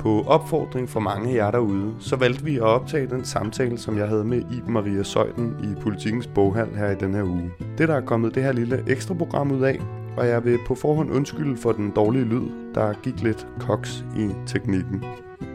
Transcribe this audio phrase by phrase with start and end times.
[0.00, 3.98] På opfordring fra mange af jer derude, så valgte vi at optage den samtale, som
[3.98, 7.50] jeg havde med Iben Maria Søjden i Politikens Boghal her i den her uge.
[7.78, 9.80] Det der er kommet det her lille ekstra program ud af,
[10.16, 14.30] og jeg vil på forhånd undskylde for den dårlige lyd, der gik lidt koks i
[14.46, 15.04] teknikken.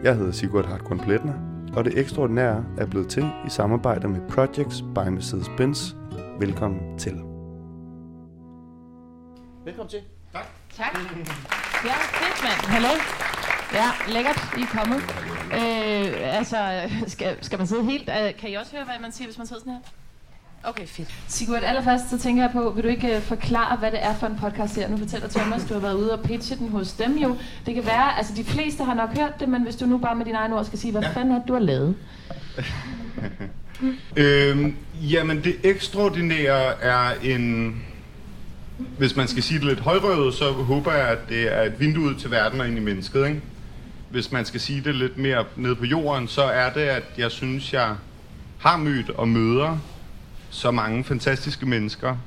[0.04, 1.34] Jeg hedder Sigurd Hartgrund Pletner,
[1.76, 5.96] og det ekstraordinære er blevet til i samarbejde med Projects by Mercedes-Benz.
[6.40, 7.22] Velkommen til.
[9.66, 10.00] Velkommen til.
[10.78, 10.98] Tak.
[11.86, 12.66] Ja, fedt mand.
[12.66, 13.45] Hallo.
[13.74, 14.98] Ja, lækkert, I er kommet.
[15.54, 16.58] Øh, altså,
[17.08, 18.10] skal, skal man sidde helt...
[18.10, 19.80] Uh, kan I også høre, hvad man siger, hvis man sidder sådan her?
[20.64, 21.10] Okay, fedt.
[21.28, 24.28] Sigurd, allerførst så tænker jeg på, vil du ikke uh, forklare, hvad det er for
[24.28, 24.90] en podcast her?
[24.90, 27.38] Nu fortæller Thomas, du har været ude og pitche den hos dem jo.
[27.66, 30.16] Det kan være, altså de fleste har nok hørt det, men hvis du nu bare
[30.16, 31.10] med dine egne ord skal sige, hvad ja.
[31.10, 31.96] fanden er det, du har lavet?
[34.16, 37.76] Øhm, jamen, det ekstraordinære er en...
[38.98, 42.04] Hvis man skal sige det lidt højrøvet, så håber jeg, at det er et vindue
[42.04, 43.42] ud til verden og ind i mennesket, ikke?
[44.16, 47.32] Hvis man skal sige det lidt mere ned på jorden, så er det, at jeg
[47.32, 47.96] synes, jeg
[48.60, 49.78] har mødt og møder
[50.50, 52.18] så mange fantastiske mennesker,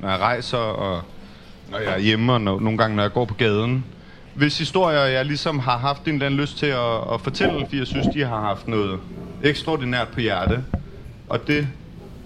[0.00, 1.02] når jeg rejser og
[1.70, 3.84] når jeg er hjemme og når, nogle gange, når jeg går på gaden.
[4.34, 7.78] Hvis historier, jeg ligesom har haft en eller anden lyst til at, at fortælle, fordi
[7.78, 9.00] jeg synes, de har haft noget
[9.42, 10.64] ekstraordinært på hjerte.
[11.28, 11.68] Og det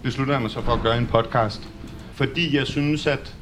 [0.03, 1.69] beslutter jeg mig så for at gøre i en podcast.
[2.15, 3.35] Fordi jeg synes, at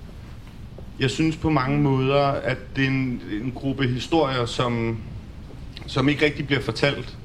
[1.01, 5.01] jeg synes på mange måder, at det er en, en gruppe historier, som,
[5.87, 7.17] som ikke rigtig bliver fortalt.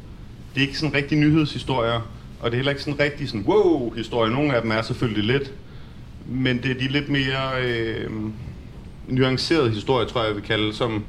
[0.55, 2.01] Det er ikke sådan rigtig nyhedshistorier,
[2.39, 4.31] og det er heller ikke sådan rigtig sådan wow-historie.
[4.31, 5.53] Nogle af dem er selvfølgelig lidt,
[6.25, 8.09] men det er de lidt mere øh,
[9.07, 11.03] nuancerede historier, tror jeg, jeg vil kalde, som,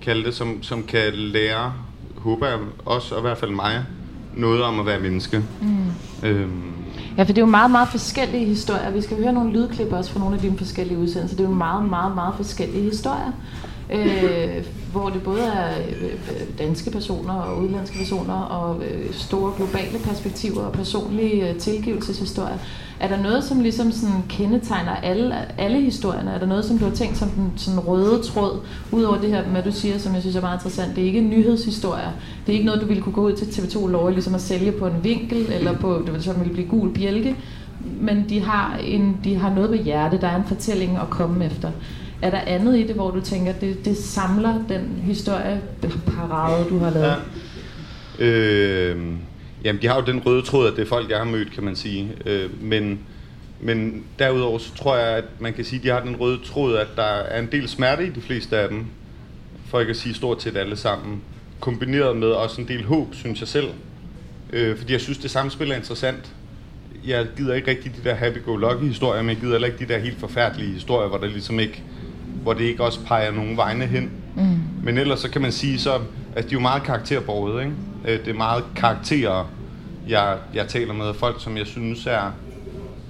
[0.00, 1.72] kalde det, som, som kan lære,
[2.16, 3.84] håber jeg også, og i hvert fald mig,
[4.36, 5.42] noget om at være menneske.
[5.60, 6.28] Mm.
[6.28, 6.72] Øhm,
[7.16, 8.90] Ja, for det er jo meget, meget forskellige historier.
[8.90, 11.36] Vi skal høre nogle lydklip også fra nogle af dine forskellige udsendelser.
[11.36, 13.32] Det er jo meget, meget, meget forskellige historier.
[13.92, 16.10] Øh, hvor det både er øh,
[16.58, 22.58] danske personer og udlandske personer og øh, store globale perspektiver og personlige øh, tilgivelseshistorier.
[23.00, 26.30] Er der noget, som ligesom sådan kendetegner alle, alle historierne?
[26.30, 28.60] Er der noget, som du har tænkt som den sådan røde tråd,
[28.92, 30.96] udover det her, hvad du siger, som jeg synes er meget interessant?
[30.96, 32.10] Det er ikke nyhedshistorier.
[32.46, 34.72] Det er ikke noget, du ville kunne gå ud til TV2 Lov ligesom at sælge
[34.72, 37.36] på en vinkel, eller på, det sådan ville blive gul bjælke.
[38.00, 41.44] Men de har, en, de har noget på hjerte, der er en fortælling at komme
[41.44, 41.70] efter.
[42.22, 46.90] Er der andet i det, hvor du tænker, det, det samler den historieparade, du har
[46.90, 47.16] lavet?
[48.18, 48.24] Ja.
[48.24, 48.96] Øh,
[49.64, 51.64] jamen, de har jo den røde tråd, at det er folk, jeg har mødt, kan
[51.64, 52.12] man sige.
[52.26, 52.98] Øh, men,
[53.60, 56.76] men derudover så tror jeg, at man kan sige, at de har den røde tråd,
[56.76, 58.84] at der er en del smerte i de fleste af dem.
[59.66, 61.22] For ikke at sige stort set alle sammen.
[61.60, 63.68] Kombineret med også en del håb, synes jeg selv.
[64.52, 66.32] Øh, fordi jeg synes, det samspil er interessant.
[67.06, 69.98] Jeg gider ikke rigtig de der happy-go-lucky historier, men jeg gider heller ikke de der
[69.98, 71.82] helt forfærdelige historier, hvor der ligesom ikke
[72.42, 74.10] hvor det ikke også peger nogen vegne hen.
[74.36, 74.58] Mm.
[74.82, 75.94] Men ellers så kan man sige så,
[76.36, 77.74] at de er jo meget karakterbåret, ikke?
[78.04, 79.50] Øh, det er meget karakterer,
[80.08, 82.32] jeg, jeg taler med folk, som jeg synes er,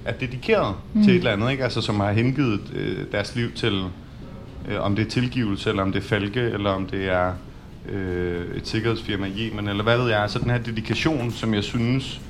[0.05, 1.03] er dedikeret mm.
[1.03, 1.63] til et eller andet, ikke?
[1.63, 3.83] Altså som har hengivet øh, deres liv til,
[4.69, 7.33] øh, om det er tilgivelse, eller om det er falke, eller om det er
[7.89, 10.21] øh, et sikkerhedsfirma i Yemen, eller hvad ved jeg.
[10.21, 12.21] Altså den her dedikation, som jeg synes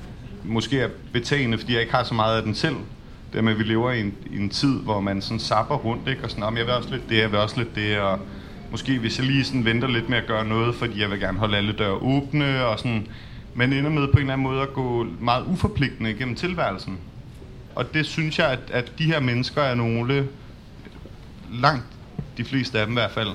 [0.43, 2.75] måske er betagende, fordi jeg ikke har så meget af den selv,
[3.33, 6.07] det med, at vi lever i en, i en tid, hvor man sådan sapper rundt,
[6.07, 6.23] ikke?
[6.23, 8.19] og sådan, om jeg vil også lidt det, jeg vil også lidt det, og
[8.71, 11.39] måske hvis jeg lige sådan venter lidt med at gøre noget, fordi jeg vil gerne
[11.39, 13.07] holde alle døre åbne, og sådan,
[13.53, 16.97] men ender med på en eller anden måde at gå meget uforpligtende gennem tilværelsen.
[17.75, 20.27] Og det synes jeg, at, at de her mennesker er nogle,
[21.53, 21.85] langt
[22.37, 23.29] de fleste af dem i hvert fald,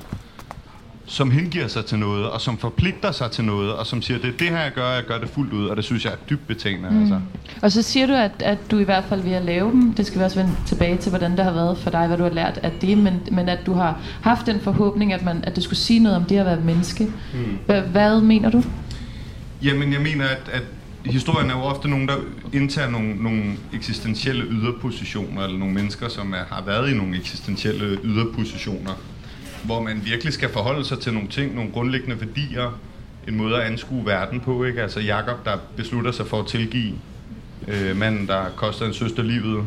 [1.08, 4.28] som hengiver sig til noget, og som forpligter sig til noget, og som siger, det
[4.28, 6.16] er det her, jeg gør, jeg gør det fuldt ud, og det synes jeg er
[6.30, 6.90] dybt betænkende.
[6.90, 7.00] Mm.
[7.00, 7.20] Altså.
[7.62, 10.06] Og så siger du, at, at du i hvert fald ved at lave dem, det
[10.06, 12.30] skal vi også vende tilbage til, hvordan det har været for dig, hvad du har
[12.30, 15.64] lært af det, men, men at du har haft den forhåbning, at, man, at det
[15.64, 17.04] skulle sige noget om det at være menneske.
[17.04, 17.58] Mm.
[17.66, 18.62] Hvad, hvad mener du?
[19.62, 20.62] Jamen, jeg mener, at, at
[21.04, 22.14] historien er jo ofte nogen, der
[22.52, 23.42] indtager nogle, nogle
[23.72, 28.92] eksistentielle yderpositioner, eller nogle mennesker, som er, har været i nogle eksistentielle yderpositioner
[29.64, 32.78] hvor man virkelig skal forholde sig til nogle ting, nogle grundlæggende værdier,
[33.28, 34.64] en måde at anskue verden på.
[34.64, 34.82] Ikke?
[34.82, 36.92] Altså Jakob, der beslutter sig for at tilgive
[37.68, 39.66] øh, manden, der koster en søster livet.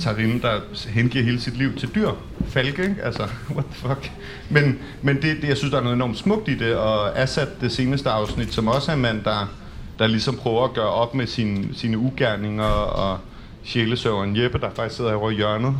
[0.00, 2.10] Tarim, der hengiver hele sit liv til dyr.
[2.48, 2.96] Falke, ikke?
[3.02, 3.22] Altså,
[3.54, 4.12] what the fuck?
[4.50, 7.46] Men, men det, det, jeg synes, der er noget enormt smukt i det, og Assad,
[7.60, 9.54] det seneste afsnit, som også er en mand, der,
[9.98, 13.18] der ligesom prøver at gøre op med sin, sine ugerninger, og
[13.64, 15.74] sjælesøveren Jeppe, der faktisk sidder herovre i hjørnet,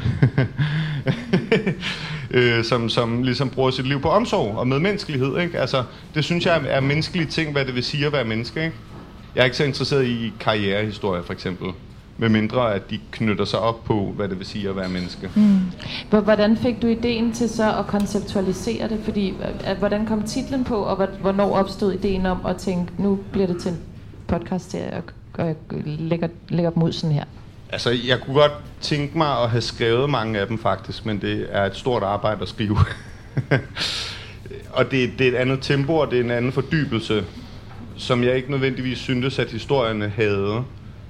[2.30, 5.38] øh, som, som ligesom bruger sit liv på omsorg og medmenneskelighed.
[5.38, 5.58] Ikke?
[5.58, 5.82] Altså,
[6.14, 8.64] det synes jeg er menneskelige ting, hvad det vil sige at være menneske.
[8.64, 8.76] Ikke?
[9.34, 11.68] Jeg er ikke så interesseret i karrierehistorie, for eksempel.
[12.18, 15.30] med mindre at de knytter sig op på, hvad det vil sige at være menneske.
[15.34, 15.60] Mm.
[16.10, 19.00] Hvordan fik du ideen til så at konceptualisere det?
[19.04, 23.18] Fordi, øh, at, hvordan kom titlen på, og hvornår opstod ideen om at tænke, nu
[23.32, 23.78] bliver det til en
[24.26, 25.02] podcast og jeg
[25.38, 27.24] og lægger, lægger dem ud sådan her?
[27.74, 31.46] Altså, jeg kunne godt tænke mig at have skrevet mange af dem faktisk, men det
[31.50, 32.78] er et stort arbejde at skrive.
[34.78, 37.24] og det, det er et andet tempo, og det er en anden fordybelse,
[37.96, 40.64] som jeg ikke nødvendigvis syntes, at historierne havde.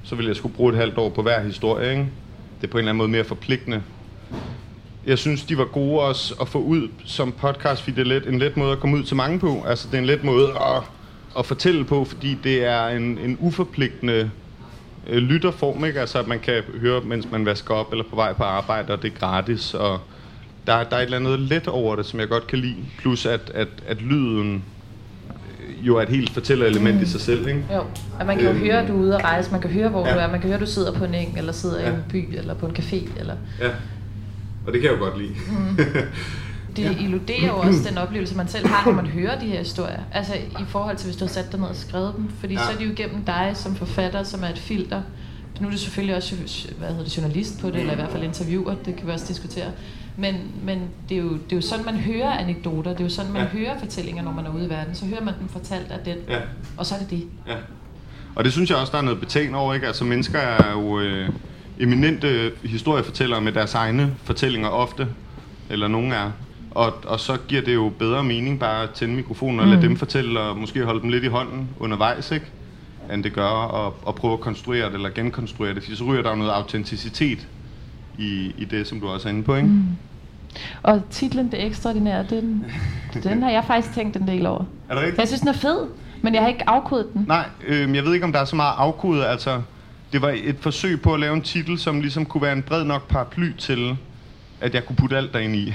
[0.04, 2.08] Så ville jeg skulle bruge et halvt år på hver historie, ikke?
[2.60, 3.82] Det er på en eller anden måde mere forpligtende.
[5.06, 8.28] Jeg synes, de var gode også at få ud som podcast, fordi det er let,
[8.28, 9.64] en let måde at komme ud til mange på.
[9.66, 10.82] Altså, det er en let måde at,
[11.38, 14.30] at fortælle på, fordi det er en, en uforpligtende
[15.06, 16.00] øh, lytterform, ikke?
[16.00, 19.02] Altså, at man kan høre, mens man vasker op eller på vej på arbejde, og
[19.02, 20.00] det er gratis, og
[20.66, 22.76] der, der er et eller andet let over det, som jeg godt kan lide.
[22.98, 24.64] Plus at, at, at lyden
[25.60, 27.02] øh, jo er et helt fortællerelement mm.
[27.02, 27.64] i sig selv, ikke?
[27.74, 27.82] Jo,
[28.20, 29.88] at man kan jo øhm, høre, at du er ude at rejse, man kan høre,
[29.88, 30.14] hvor ja.
[30.14, 31.90] du er, man kan høre, at du sidder på en eng, eller sidder ja.
[31.90, 33.34] i en by, eller på en café, eller...
[33.60, 33.70] Ja,
[34.66, 35.34] og det kan jeg jo godt lide.
[35.48, 35.78] Mm.
[36.76, 37.04] det ja.
[37.04, 40.00] illuderer jo også den oplevelse, man selv har, når man hører de her historier.
[40.12, 42.30] Altså i forhold til, hvis du har sat dig ned og skrevet dem.
[42.40, 42.60] Fordi ja.
[42.60, 45.02] så er de jo igennem dig som forfatter, som er et filter.
[45.60, 46.36] Nu er det selvfølgelig også
[46.78, 49.26] hvad hedder det, journalist på det, eller i hvert fald interviewer, det kan vi også
[49.28, 49.66] diskutere.
[50.16, 53.10] Men, men det, er jo, det er jo sådan, man hører anekdoter, det er jo
[53.10, 53.48] sådan, man ja.
[53.48, 54.94] hører fortællinger, når man er ude i verden.
[54.94, 56.38] Så hører man dem fortalt af den, ja.
[56.76, 57.24] og så er det det.
[57.48, 57.56] Ja.
[58.34, 59.86] Og det synes jeg også, der er noget betagende over, ikke?
[59.86, 61.28] Altså mennesker er jo øh,
[61.80, 65.08] eminente historiefortællere med deres egne fortællinger ofte,
[65.70, 66.30] eller nogen er.
[66.74, 69.72] Og, og så giver det jo bedre mening bare at tænde mikrofonen og mm.
[69.72, 72.46] lade dem fortælle, og måske holde dem lidt i hånden undervejs, ikke?
[73.12, 76.22] end det gør at, at prøve at konstruere det eller genkonstruere det, fordi så ryger
[76.22, 77.48] der jo noget autenticitet
[78.18, 79.68] i, i det, som du også er inde på, ikke?
[79.68, 79.84] Mm.
[80.82, 82.64] Og titlen Det Ekstraordinære, den,
[83.22, 84.64] den har jeg faktisk tænkt en del over.
[84.88, 85.18] Er det rigtigt?
[85.18, 85.86] Jeg synes, den er fed,
[86.22, 87.24] men jeg har ikke afkodet den.
[87.28, 89.24] Nej, øh, jeg ved ikke, om der er så meget afkodet.
[89.24, 89.62] Altså,
[90.12, 92.84] det var et forsøg på at lave en titel, som ligesom kunne være en bred
[92.84, 93.96] nok paraply til,
[94.64, 95.74] at jeg kunne putte alt derinde i.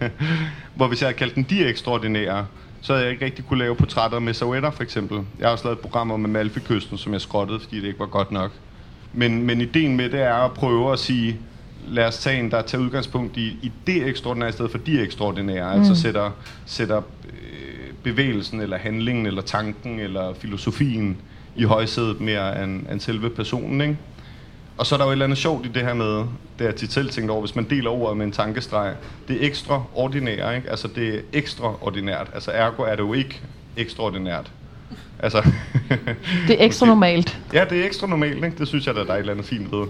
[0.76, 2.46] Hvor hvis jeg havde kaldt den De Ekstraordinære,
[2.80, 5.20] så havde jeg ikke rigtig kunne lave portrætter med Sauetter for eksempel.
[5.38, 8.32] Jeg har også lavet programmer med Malfikysten, som jeg skrottede, fordi det ikke var godt
[8.32, 8.52] nok.
[9.12, 11.38] Men, men ideen med det er at prøve at sige,
[11.88, 15.00] lad os tage en, der tager udgangspunkt i, i det ekstraordinære, i stedet for de
[15.00, 15.64] ekstraordinære.
[15.64, 15.88] Altså mm.
[15.88, 16.30] Altså sætter,
[16.66, 21.16] sætter øh, bevægelsen, eller handlingen, eller tanken, eller filosofien
[21.56, 23.96] i højsædet mere end, end selve personen, ikke?
[24.78, 26.24] Og så er der jo et eller andet sjovt i det her med,
[26.58, 28.94] det er til selv tænkt over, hvis man deler ordet med en tankestreg,
[29.28, 30.70] det er ekstraordinært, ikke?
[30.70, 32.30] Altså det er ekstraordinært.
[32.34, 33.40] Altså ergo er det jo ikke
[33.76, 34.50] ekstraordinært.
[35.18, 35.42] Altså,
[36.48, 37.38] det er ekstra normalt.
[37.52, 38.58] Ja, det er ekstra normalt, ikke?
[38.58, 39.86] Det synes jeg, der er et eller andet fint ved.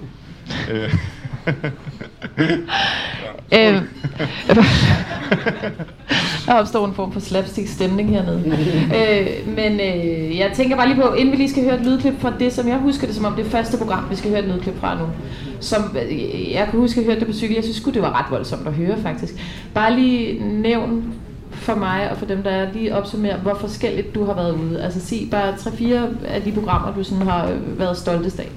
[2.38, 2.52] Øh.
[3.76, 3.82] øh,
[6.46, 8.42] der opstår en form for slapstick stemning hernede.
[8.98, 12.20] øh, men øh, jeg tænker bare lige på, inden vi lige skal høre et lydklip
[12.20, 14.48] fra det, som jeg husker det som om det første program, vi skal høre et
[14.48, 15.06] lydklip fra nu.
[15.60, 17.54] Som øh, jeg kan huske, at jeg hørte det på cykel.
[17.54, 19.34] Jeg synes det var ret voldsomt at høre faktisk.
[19.74, 21.14] Bare lige nævn
[21.50, 24.82] for mig og for dem, der er lige opsummere, hvor forskelligt du har været ude.
[24.82, 28.48] Altså sig bare tre-fire af de programmer, du sådan har været stoltest af.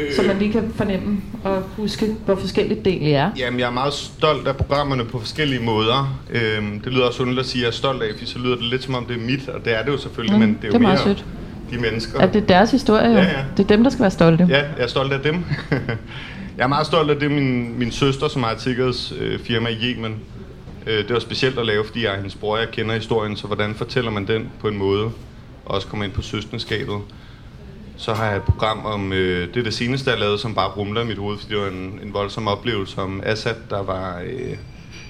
[0.00, 3.30] Øh, så man lige kan fornemme og huske, hvor forskelligt det egentlig er.
[3.38, 6.18] Jamen, jeg er meget stolt af programmerne på forskellige måder.
[6.30, 8.54] Øhm, det lyder også underligt at sige, at jeg er stolt af, for så lyder
[8.54, 10.48] det lidt som om, det er mit, og det er det jo selvfølgelig, mm, men
[10.48, 11.24] det er, det er jo meget mere sødt.
[11.70, 12.20] de mennesker.
[12.20, 13.16] At det er deres historie, jo.
[13.16, 13.44] Ja, ja.
[13.56, 14.46] Det er dem, der skal være stolte.
[14.48, 15.34] Ja, jeg er stolt af dem.
[16.58, 20.14] jeg er meget stolt af det, min, min søster, som har et sikkerhedsfirma i Yemen.
[20.86, 23.46] Øh, det var specielt at lave, fordi jeg er hendes bror, jeg kender historien, så
[23.46, 25.04] hvordan fortæller man den på en måde,
[25.64, 26.96] og også kommer ind på søsterskabet.
[27.98, 30.68] Så har jeg et program om, øh, det der det seneste, jeg lavede, som bare
[30.68, 34.20] rumler i mit hoved, fordi det var en, en voldsom oplevelse om Assad, der var
[34.24, 34.56] øh,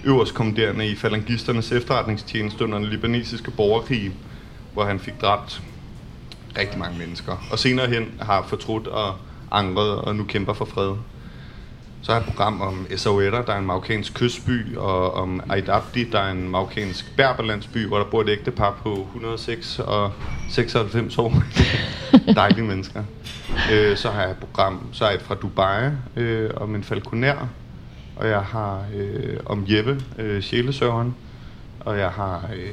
[0.04, 4.12] øverstkommanderende i falangisternes efterretningstjeneste under den libanesiske borgerkrig,
[4.72, 5.62] hvor han fik dræbt
[6.58, 7.48] rigtig mange mennesker.
[7.50, 9.14] Og senere hen har fortrudt og
[9.50, 10.94] angret og nu kæmper for fred.
[12.02, 15.68] Så har jeg et program om Essaouira, der er en marokkansk kystby, og om Aid
[15.68, 20.12] Abdi, der er en marokkansk berberlandsby, hvor der bor et ægtepar på 106 og
[20.50, 21.34] 96 år.
[22.34, 23.04] Dejlige mennesker.
[23.72, 27.48] Øh, så har jeg et program, så er et fra Dubai, øh, om en falconer,
[28.16, 31.14] og jeg har øh, om Jeppe, øh, sjælesøveren,
[31.80, 32.50] og jeg har...
[32.56, 32.72] Øh,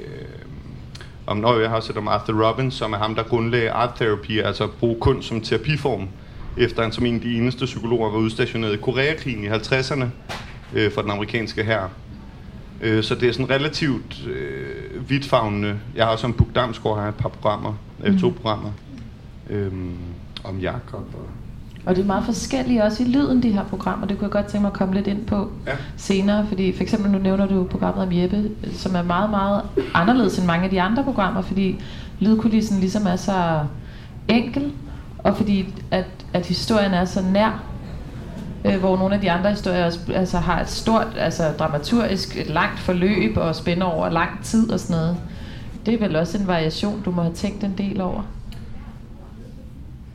[1.27, 4.41] om, når jeg har set om Arthur Robbins, som er ham, der grundlagde art therapy,
[4.41, 6.07] altså bruge kunst som terapiform
[6.57, 10.05] efter han som en af de eneste psykologer var udstationeret i Koreakrigen i 50'erne
[10.73, 11.89] øh, for den amerikanske hær.
[12.81, 15.79] Øh, så det er sådan relativt øh, vidtfavnende.
[15.95, 18.19] Jeg har også som Puk Damsgaard har et par programmer, øh, mm.
[18.19, 18.71] to programmer
[19.49, 19.71] øh,
[20.43, 21.29] om Jakob og
[21.85, 24.07] og det er meget forskelligt også i lyden, de her programmer.
[24.07, 25.71] Det kunne jeg godt tænke mig at komme lidt ind på ja.
[25.97, 26.45] senere.
[26.47, 29.61] Fordi for eksempel nu nævner du programmet om Jeppe, som er meget, meget
[29.93, 31.79] anderledes end mange af de andre programmer, fordi
[32.19, 33.65] lydkulissen ligesom er så
[34.27, 34.71] enkel,
[35.25, 37.63] og fordi at, at historien er så nær
[38.65, 42.47] øh, hvor nogle af de andre historier også, altså, har et stort, altså dramaturgisk, et
[42.47, 45.17] langt forløb og spænder over lang tid og sådan noget.
[45.85, 48.21] Det er vel også en variation, du må have tænkt en del over?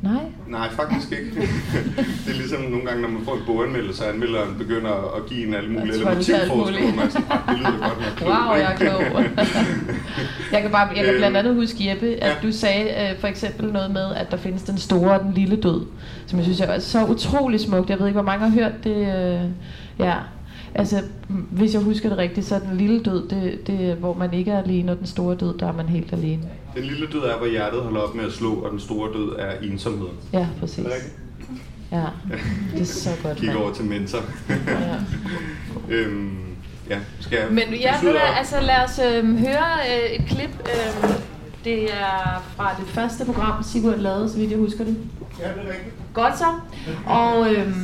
[0.02, 0.23] Nej?
[0.49, 1.30] Nej, faktisk ikke.
[2.25, 5.47] det er ligesom nogle gange, når man får en boganmeldelse, og anmelderen begynder at give
[5.49, 8.30] en alle mulige eller motivforskning, man sådan, det lyder godt nok klog.
[8.30, 9.02] Wow, jeg er klog.
[10.52, 12.47] jeg kan, bare, jeg kan blandt andet huske, Jeppe, at ja.
[12.49, 15.57] du sagde uh, for eksempel noget med, at der findes den store og den lille
[15.57, 15.87] død,
[16.26, 17.90] som jeg synes er så utrolig smukt.
[17.90, 18.97] Jeg ved ikke, hvor mange har hørt det.
[18.97, 19.50] Uh,
[20.07, 20.14] ja.
[20.75, 24.35] Altså, hvis jeg husker det rigtigt, så er den lille død, det, det, hvor man
[24.35, 26.42] ikke er alene, og den store død, der er man helt alene.
[26.75, 29.37] Den lille død er, hvor hjertet holder op med at slå, og den store død
[29.39, 30.09] er ensomhed.
[30.33, 30.79] Ja, præcis.
[30.79, 31.12] Er det
[31.93, 32.05] Ja,
[32.73, 33.39] det er så godt.
[33.41, 34.19] Kig over til mentor.
[34.49, 34.97] ja.
[35.95, 36.39] øhm,
[36.91, 40.50] ja, skal jeg Men ja, nu da, altså lad os øh, høre øh, et klip.
[40.61, 41.11] Øh,
[41.65, 44.97] det er fra det første program, Sigurd lavede, så vidt jeg husker det.
[45.41, 45.95] Ja, det er rigtigt.
[46.15, 46.45] Godt så.
[47.07, 47.75] Og øh,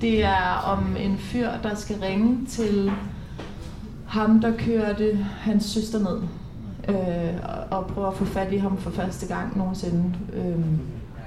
[0.00, 2.92] det er om en fyr, der skal ringe til
[4.06, 6.20] ham, der kørte hans søster ned.
[6.88, 7.34] Øh,
[7.70, 10.14] og prøve at få fat i ham for første gang nogensinde.
[10.32, 10.64] Øh,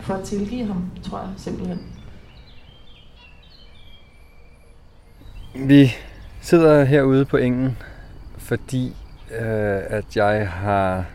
[0.01, 1.79] for at tilgive ham, tror jeg simpelthen.
[5.55, 5.91] Vi
[6.41, 7.77] sidder herude på engen,
[8.37, 8.95] fordi
[9.31, 11.05] øh, at jeg har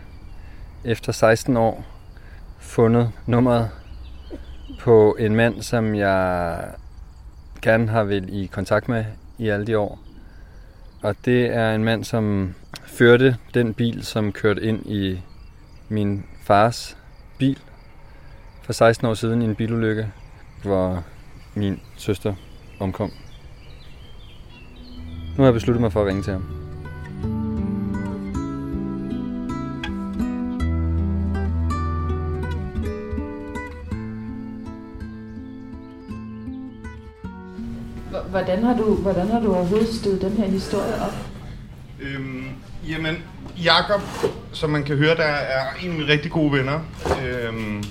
[0.84, 1.84] efter 16 år
[2.58, 3.70] fundet nummeret
[4.80, 6.58] på en mand, som jeg
[7.62, 9.04] gerne har været i kontakt med
[9.38, 9.98] i alle de år.
[11.02, 12.54] Og det er en mand, som
[12.94, 15.20] førte den bil, som kørte ind i
[15.88, 16.96] min fars
[17.38, 17.58] bil
[18.62, 20.12] for 16 år siden i en bilulykke,
[20.62, 21.04] hvor
[21.54, 22.34] min søster
[22.80, 23.10] omkom.
[25.36, 26.44] Nu har jeg besluttet mig for at ringe til ham.
[38.30, 41.14] Hvordan har du, hvordan har du overhovedet stødt den her historie op?
[42.00, 42.48] Øhm,
[42.88, 43.24] jamen,
[43.64, 44.00] Jakob,
[44.52, 46.80] som man kan høre, der er en af mine rigtig gode venner.
[47.24, 47.84] Øhm,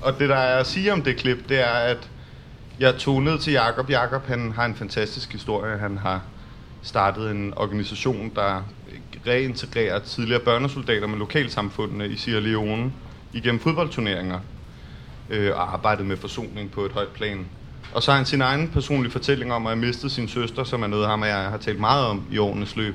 [0.00, 2.08] og det, der er at sige om det klip, det er, at
[2.80, 3.90] jeg tog ned til Jakob.
[3.90, 5.78] Jakob, han har en fantastisk historie.
[5.78, 6.22] Han har
[6.82, 8.62] startet en organisation, der
[9.26, 12.92] reintegrerer tidligere børnesoldater med lokalsamfundene i Sierra Leone
[13.32, 14.40] igennem fodboldturneringer
[15.30, 17.46] øh, og arbejdet med forsoning på et højt plan.
[17.94, 20.82] Og så har han sin egen personlige fortælling om at have mistet sin søster, som
[20.82, 22.94] er noget, ham og jeg har talt meget om i årenes løb.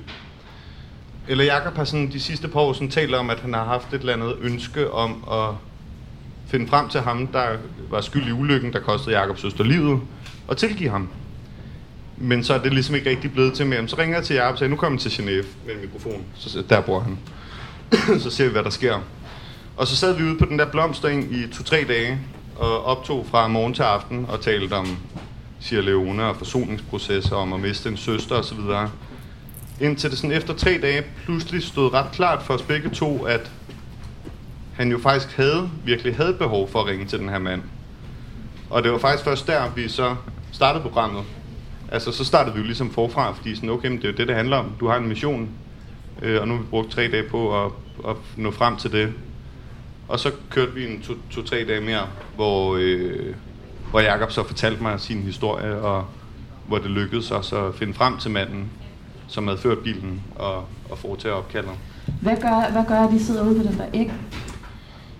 [1.28, 3.94] Eller Jakob har sådan de sidste par år sådan talt om, at han har haft
[3.94, 5.56] et eller andet ønske om at
[6.48, 7.46] finde frem til ham, der
[7.90, 10.02] var skyld i ulykken, der kostede Jakobs søster livet,
[10.48, 11.10] og tilgive ham.
[12.18, 13.88] Men så er det ligesom ikke rigtig blevet til mere.
[13.88, 16.26] Så ringer jeg til Jakob og siger, nu kommer til Genève med en mikrofon.
[16.36, 17.18] Så der bor han.
[18.24, 19.00] så ser vi, hvad der sker.
[19.78, 22.20] Og så sad vi ude på den der blomstring i to-tre dage,
[22.56, 24.98] og optog fra morgen til aften og talte om
[25.60, 28.60] Sierra Leone og forsoningsprocesser, om at miste en søster osv.
[29.82, 33.52] Indtil det sådan efter tre dage pludselig stod ret klart for os begge to, at
[34.74, 37.62] han jo faktisk havde, virkelig havde behov for at ringe til den her mand.
[38.70, 40.16] Og det var faktisk først der, vi så
[40.52, 41.24] startede programmet.
[41.92, 44.28] Altså, så startede vi jo ligesom forfra, fordi sådan, okay, men det er jo det,
[44.28, 44.72] det handler om.
[44.80, 45.50] Du har en mission,
[46.22, 47.72] øh, og nu har vi brugt tre dage på at,
[48.08, 49.14] at nå frem til det.
[50.08, 53.36] Og så kørte vi en to-tre to, dage mere, hvor, øh,
[53.90, 56.06] hvor Jakob så fortalte mig sin historie, og
[56.68, 58.70] hvor det lykkedes os at finde frem til manden,
[59.28, 61.72] som havde ført bilen og, og foretage opkaldet.
[62.22, 64.12] Hvad gør, hvad gør, at de sidder ude på den der æg?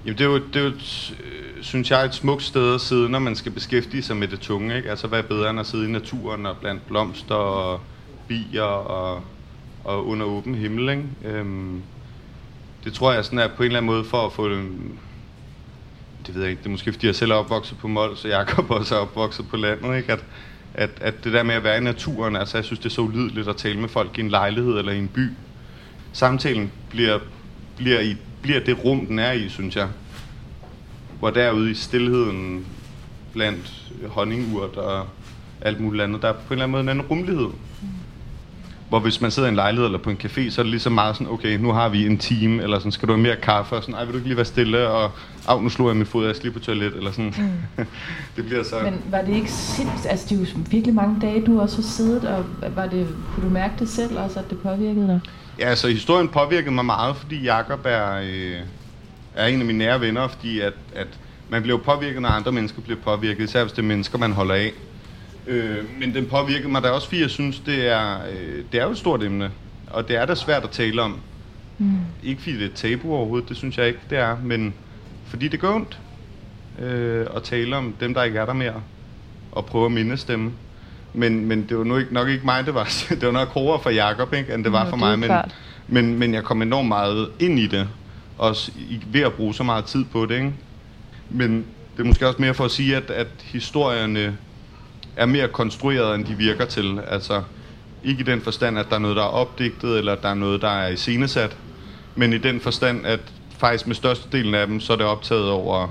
[0.06, 2.82] Jamen det er jo, det er jo et, øh, synes jeg, et smukt sted at
[2.82, 4.78] sidde, når man skal beskæftige sig med det tunge.
[4.78, 4.90] Ikke?
[4.90, 7.80] Altså hvad er bedre end at sidde i naturen og blandt blomster og
[8.28, 9.22] bier og,
[9.84, 10.90] og under åben himmel.
[10.90, 11.04] Ikke?
[11.26, 11.82] Øhm,
[12.84, 14.66] det tror jeg sådan er på en eller anden måde for at få det,
[16.28, 18.28] det ved jeg ikke, det er måske fordi jeg selv er opvokset på Mols, så
[18.28, 20.14] Jacob også er opvokset på landet, ikke?
[20.14, 20.24] At,
[20.78, 23.02] at, at det der med at være i naturen, altså jeg synes det er så
[23.02, 25.30] ulideligt at tale med folk i en lejlighed eller i en by.
[26.14, 27.20] Samtalen bliver,
[27.78, 29.88] bliver, i, bliver det rum, den er i, synes jeg.
[31.20, 32.66] Hvor derude i stillheden
[33.34, 35.08] blandt honningurt og
[35.62, 37.50] alt muligt andet, der er på en eller anden måde en anden rummelighed.
[38.90, 40.92] Hvor hvis man sidder i en lejlighed eller på en café, så er det ligesom
[40.92, 43.76] meget sådan, okay, nu har vi en time, eller sådan, skal du have mere kaffe?
[43.76, 44.88] Og sådan, ej, vil du ikke lige være stille?
[44.88, 45.12] Og,
[45.48, 47.34] af, nu slår jeg min fod, jeg skal lige på toilet, eller sådan.
[47.38, 47.86] Mm.
[48.36, 48.76] det bliver så...
[48.84, 51.84] Men var det ikke sindssygt, altså det er jo virkelig mange dage, du også har
[51.84, 55.20] siddet, og var det, kunne du mærke det selv også, at det påvirkede dig?
[55.60, 58.60] Ja, altså historien påvirkede mig meget, fordi Jakob er, øh,
[59.36, 61.08] er en af mine nære venner, fordi at, at
[61.50, 64.56] man bliver påvirket, når andre mennesker bliver påvirket, især hvis det er mennesker, man holder
[64.56, 64.72] af.
[65.48, 68.84] Øh, men den påvirkede mig da også, fordi jeg synes, det er, øh, det er
[68.86, 69.52] jo et stort emne.
[69.88, 71.20] Og det er da svært at tale om.
[71.78, 71.92] Mm.
[72.24, 74.38] Ikke fordi det er tabu overhovedet, det synes jeg ikke, det er.
[74.44, 74.74] Men
[75.26, 76.00] fordi det gør ondt
[76.82, 78.82] øh, at tale om dem, der ikke er der mere.
[79.58, 80.52] at prøve at mindes dem.
[81.14, 83.80] Men, men det var nok ikke, nok ikke mig, det var, det var nok hårdere
[83.84, 85.20] for Jakob, ikke, end det var Nå, for mig.
[85.20, 85.56] Men, klart.
[85.88, 87.88] men, men jeg kom enormt meget ind i det,
[88.38, 90.36] også i- ved at bruge så meget tid på det.
[90.36, 90.54] Ikke?
[91.30, 91.66] Men
[91.98, 94.38] det er måske også mere for at sige, at, at historierne
[95.18, 97.00] er mere konstrueret, end de virker til.
[97.08, 97.42] Altså,
[98.04, 100.62] ikke i den forstand, at der er noget, der er opdigtet, eller der er noget,
[100.62, 101.58] der er iscenesat,
[102.16, 103.20] men i den forstand, at
[103.58, 105.88] faktisk med størstedelen af dem, så er det optaget over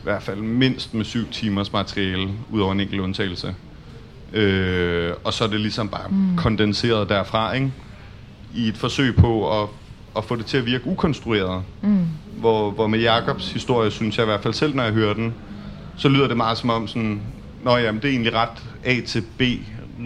[0.00, 3.54] i hvert fald mindst med syv timers materiale, ud over en enkelt undtagelse.
[4.32, 6.36] Øh, og så er det ligesom bare mm.
[6.36, 7.72] kondenseret derfra, ikke?
[8.54, 9.68] I et forsøg på at,
[10.16, 11.62] at få det til at virke ukonstrueret.
[11.82, 12.06] Mm.
[12.36, 15.34] Hvor, hvor med Jakobs historie, synes jeg i hvert fald selv, når jeg hører den,
[15.96, 17.20] så lyder det meget som om sådan,
[17.64, 19.42] Nå jamen, det er egentlig ret A til B,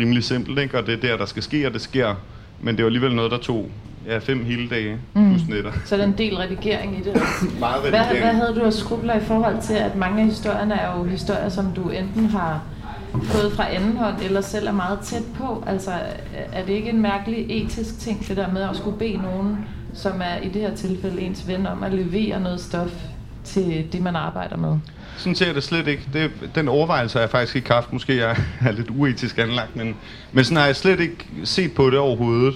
[0.00, 0.78] rimelig simpelt, ikke?
[0.78, 2.14] Og det er der, der skal ske, og det sker.
[2.60, 3.70] Men det var alligevel noget, der tog
[4.06, 5.30] ja, fem hele dage, mm.
[5.30, 5.72] plus netter.
[5.84, 7.14] Så er der en del redigering i det.
[7.60, 8.24] Meget Hvad, redigering.
[8.24, 11.48] hvad havde du af skrubler i forhold til, at mange af historierne er jo historier,
[11.48, 12.62] som du enten har
[13.22, 15.64] fået fra anden hånd, eller selv er meget tæt på?
[15.66, 15.90] Altså,
[16.52, 19.58] er det ikke en mærkelig etisk ting, det der med at skulle bede nogen,
[19.94, 22.92] som er i det her tilfælde ens ven, om at levere noget stof
[23.44, 24.78] til det, man arbejder med?
[25.16, 26.02] Sådan ser jeg det slet ikke.
[26.12, 27.92] Det, den overvejelse har jeg faktisk ikke haft.
[27.92, 29.96] Måske jeg er lidt uetisk anlagt, men,
[30.32, 32.54] men sådan har jeg slet ikke set på det overhovedet.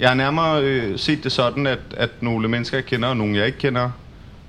[0.00, 3.36] Jeg har nærmere øh, set det sådan, at, at nogle mennesker, jeg kender, og nogle,
[3.36, 3.90] jeg ikke kender,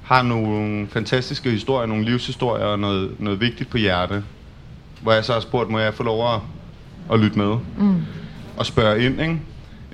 [0.03, 4.24] har nogle fantastiske historier, nogle livshistorier og noget, noget vigtigt på hjerte.
[5.01, 6.39] Hvor jeg så har spurgt, må jeg få lov at,
[7.13, 7.58] at lytte med?
[7.77, 8.01] Mm.
[8.58, 9.39] og spørge ind, ikke?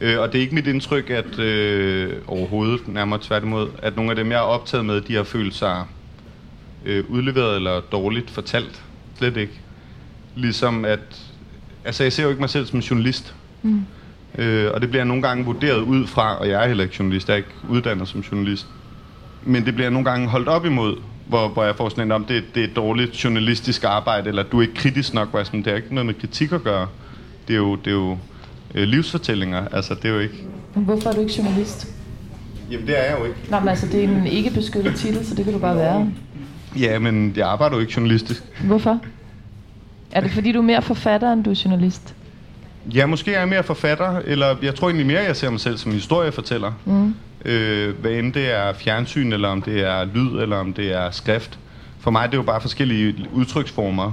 [0.01, 4.15] Øh, og det er ikke mit indtryk, at øh, overhovedet, nærmere tværtimod, at nogle af
[4.15, 5.85] dem, jeg er optaget med, de har følt sig
[6.89, 8.83] øh, udleveret eller dårligt fortalt.
[9.17, 9.53] Slet ikke.
[10.35, 10.99] Ligesom at,
[11.85, 13.35] altså jeg ser jo ikke mig selv som journalist.
[13.61, 13.81] Mm.
[14.37, 16.95] Øh, og det bliver jeg nogle gange vurderet ud fra, og jeg er heller ikke
[16.99, 18.67] journalist, jeg er ikke uddannet som journalist.
[19.43, 20.95] Men det bliver jeg nogle gange holdt op imod,
[21.27, 24.57] hvor, hvor jeg får sådan en om, det, det er dårligt journalistisk arbejde, eller du
[24.57, 26.87] er ikke kritisk nok, hvor jeg sådan, det har ikke noget med kritik at gøre.
[27.47, 28.17] Det er jo, det er jo
[28.75, 30.43] øh, livsfortællinger, altså det er jo ikke...
[30.75, 31.87] Men hvorfor er du ikke journalist?
[32.71, 33.37] Jamen det er jeg jo ikke.
[33.49, 36.11] Nå, men altså, det er en ikke beskyttet titel, så det kan du bare være.
[36.75, 38.43] Ja, men jeg arbejder jo ikke journalistisk.
[38.63, 38.99] Hvorfor?
[40.11, 42.15] Er det fordi, du er mere forfatter, end du er journalist?
[42.85, 45.77] Ja, måske er jeg mere forfatter, eller jeg tror egentlig mere, jeg ser mig selv
[45.77, 46.71] som historiefortæller.
[46.85, 47.15] Mm.
[47.45, 51.11] Øh, hvad end det er fjernsyn, eller om det er lyd, eller om det er
[51.11, 51.59] skrift.
[51.99, 54.11] For mig det er jo bare forskellige udtryksformer,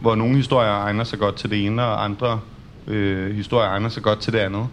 [0.00, 2.40] hvor nogle historier egner sig godt til det ene, og andre
[2.86, 4.66] øh, historier egner sig godt til det andet.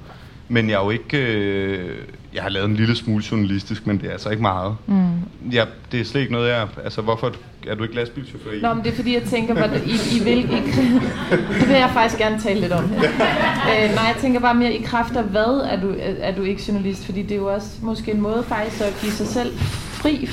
[0.52, 1.18] Men jeg er jo ikke...
[1.18, 1.98] Øh,
[2.34, 4.76] jeg har lavet en lille smule journalistisk, men det er altså ikke meget.
[4.88, 5.52] Mm.
[5.52, 6.68] Ja, det er slet ikke noget, jeg...
[6.84, 7.34] Altså, hvorfor
[7.68, 8.62] er du ikke lastbilchauffør i?
[8.62, 10.38] Nå, men det er fordi, jeg tænker, hvad, I, I vil...
[10.40, 10.56] I,
[11.60, 12.84] det vil jeg faktisk gerne tale lidt om.
[12.84, 16.64] øh, nej, jeg tænker bare mere i kraft af hvad er du, er du ikke
[16.68, 17.06] journalist?
[17.06, 19.58] Fordi det er jo også måske en måde faktisk at give sig selv
[19.92, 20.30] fri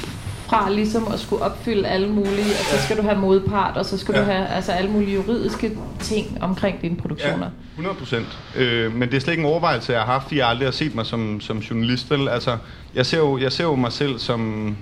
[0.48, 3.98] fra ligesom at skulle opfylde alle mulige, og så skal du have modpart, og så
[3.98, 4.20] skal ja.
[4.20, 7.46] du have altså, alle mulige juridiske ting omkring dine produktioner.
[7.46, 8.38] Ja, 100 procent.
[8.56, 10.72] Øh, men det er slet ikke en overvejelse, jeg har haft, fordi jeg aldrig har
[10.72, 12.10] set mig som, som journalist.
[12.10, 12.28] Vel?
[12.28, 12.56] Altså,
[12.94, 14.76] jeg, ser jo, jeg ser jo mig selv som,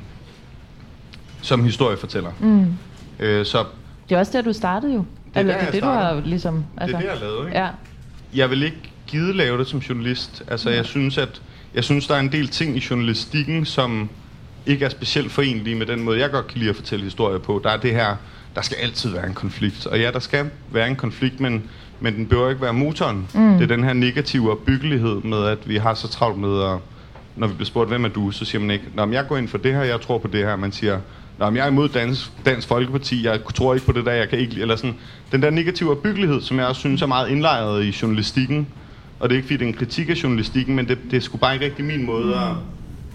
[1.42, 2.30] som historiefortæller.
[2.40, 2.66] Mm.
[3.18, 3.64] Øh, så
[4.08, 5.04] Det er også der, du startede jo.
[5.34, 6.64] er Eller der, det er det, du har ligesom...
[6.76, 7.46] Altså, det er det, jeg lavede.
[7.48, 7.58] Ikke?
[7.58, 7.68] Ja.
[8.34, 10.42] Jeg vil ikke gide lave det som journalist.
[10.48, 11.42] Altså, jeg synes, at
[11.74, 14.08] jeg synes, der er en del ting i journalistikken, som
[14.66, 17.60] ikke er specielt forenlige med den måde, jeg godt kan lide at fortælle historier på.
[17.64, 18.16] Der er det her,
[18.54, 19.86] der skal altid være en konflikt.
[19.86, 21.62] Og ja, der skal være en konflikt, men,
[22.00, 23.28] men den bør ikke være motoren.
[23.34, 23.52] Mm.
[23.52, 26.78] Det er den her negative opbyggelighed med, at vi har så travlt med at
[27.36, 29.36] når vi bliver spurgt, hvem er du, så siger man ikke, Nå, men jeg går
[29.36, 30.56] ind for det her, jeg tror på det her.
[30.56, 31.00] Man siger,
[31.38, 34.28] Nå, men jeg er imod Dansk, Dansk Folkeparti, jeg tror ikke på det der, jeg
[34.28, 34.62] kan ikke lide.
[34.62, 34.94] Eller sådan.
[35.32, 38.66] Den der negative opbyggelighed, som jeg også synes er meget indlejret i journalistikken,
[39.20, 41.20] og det er ikke fordi, det er en kritik af journalistikken, men det, det er
[41.20, 42.50] sgu bare ikke rigtig min måde at,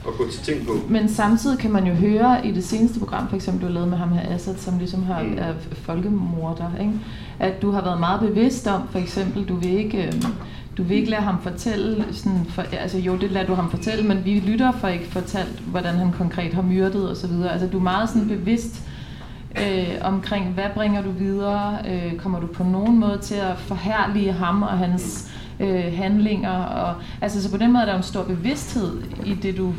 [0.07, 0.73] at gå til ting på.
[0.89, 3.89] Men samtidig kan man jo høre i det seneste program, for eksempel du har lavet
[3.89, 5.37] med ham her Assad, som ligesom har, Mm.
[5.37, 6.93] er folkemorder, ikke?
[7.39, 10.13] at du har været meget bevidst om, for eksempel, du vil ikke, øh,
[10.77, 14.07] du vil ikke lade ham fortælle, sådan, for, altså jo, det lader du ham fortælle,
[14.07, 17.51] men vi lytter for ikke fortalt, hvordan han konkret har myrdet og så videre.
[17.51, 18.81] Altså du er meget sådan bevidst
[19.61, 21.77] øh, omkring, hvad bringer du videre?
[21.89, 25.31] Øh, kommer du på nogen måde til at forhærlige ham og hans
[25.61, 26.51] øh, handlinger?
[26.63, 29.73] Og, altså så på den måde er der jo en stor bevidsthed i det, du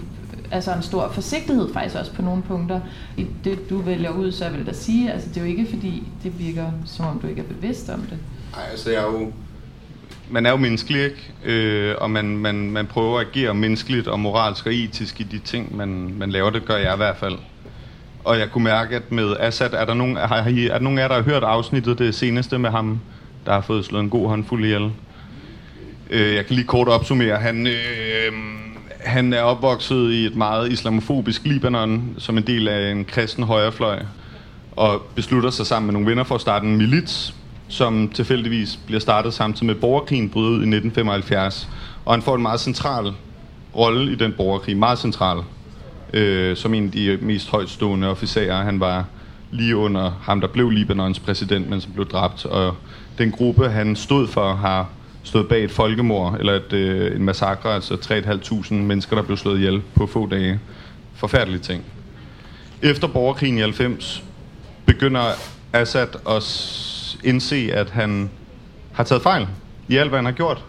[0.51, 2.81] altså en stor forsigtighed faktisk også på nogle punkter
[3.17, 5.67] i det, du vælger ud, så jeg vil da sige, altså det er jo ikke
[5.71, 8.19] fordi, det virker som om du ikke er bevidst om det.
[8.57, 9.33] Nej, altså jeg er jo...
[10.31, 11.33] Man er jo menneskelig, ikke?
[11.45, 15.39] Øh, og man, man, man prøver at agere menneskeligt og moralsk og etisk i de
[15.39, 16.51] ting, man, man laver.
[16.51, 17.35] Det gør jeg i hvert fald.
[18.25, 20.99] Og jeg kunne mærke, at med Assad, er der nogen, har, I- er der nogen
[20.99, 23.01] af jer, der har hørt afsnittet, det seneste med ham,
[23.47, 24.91] der har fået slået en god håndfuld ihjel?
[26.13, 27.37] Øh, jeg kan lige kort opsummere.
[27.37, 28.33] Han, øh,
[29.01, 34.03] han er opvokset i et meget islamofobisk Libanon, som en del af en kristen højrefløj,
[34.77, 37.35] og beslutter sig sammen med nogle venner for at starte en milits,
[37.69, 41.69] som tilfældigvis bliver startet samtidig med borgerkrigen bryder ud i 1975.
[42.05, 43.13] Og han får en meget central
[43.77, 45.39] rolle i den borgerkrig, meget central,
[46.13, 48.63] øh, som en af de mest højtstående officerer.
[48.63, 49.05] Han var
[49.51, 52.47] lige under ham, der blev Libanons præsident, men som blev dræbt.
[52.47, 52.77] Og
[53.19, 54.89] den gruppe, han stod for, har
[55.23, 59.59] stået bag et folkemord, eller et, øh, en massakre, altså 3.500 mennesker, der blev slået
[59.59, 60.61] ihjel på få dage.
[61.15, 61.85] Forfærdelige ting.
[62.83, 64.25] Efter borgerkrigen i 90
[64.87, 65.23] begynder
[65.73, 66.43] Assad at
[67.25, 68.31] indse, at han
[68.93, 69.47] har taget fejl
[69.89, 70.65] i alt, hvad han har gjort.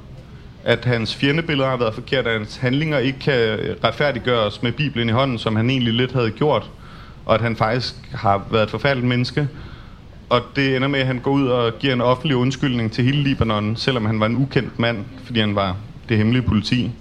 [0.63, 5.11] At hans fjendebilleder har været forkert, at hans handlinger ikke kan retfærdiggøres med Bibelen i
[5.11, 6.69] hånden, som han egentlig lidt havde gjort.
[7.25, 9.47] Og at han faktisk har været et forfærdeligt menneske.
[10.33, 13.23] Og det ender med, at han går ud og giver en offentlig undskyldning til hele
[13.23, 15.75] Libanon, selvom han var en ukendt mand, fordi han var
[16.09, 16.91] det hemmelige politi.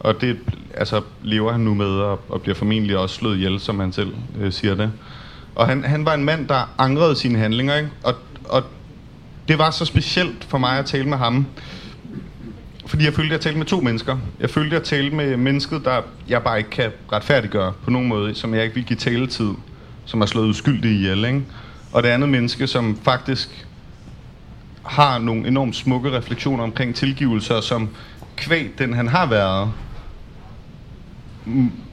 [0.00, 0.38] Og det
[0.74, 4.14] altså, lever han nu med, og, og bliver formentlig også slået ihjel, som han selv
[4.40, 4.92] øh, siger det.
[5.54, 7.90] Og han, han var en mand, der angrede sine handlinger, ikke?
[8.02, 8.62] Og, og
[9.48, 11.46] det var så specielt for mig at tale med ham.
[12.86, 14.18] Fordi jeg følte, at jeg talte med to mennesker.
[14.40, 18.08] Jeg følte, at jeg talte med mennesket, der jeg bare ikke kan retfærdiggøre på nogen
[18.08, 19.50] måde, som jeg ikke vil give taletid,
[20.04, 21.42] som har slået uskyldige ihjel, ikke?
[21.94, 23.66] Og det andet menneske, som faktisk
[24.86, 27.88] har nogle enormt smukke refleksioner omkring tilgivelser, som
[28.36, 29.72] kvæg den han har været,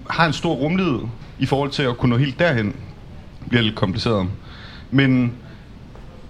[0.09, 0.99] har en stor rumlighed
[1.39, 2.75] i forhold til at kunne nå helt derhen.
[3.49, 4.27] Bliver lidt kompliceret.
[4.91, 5.33] Men,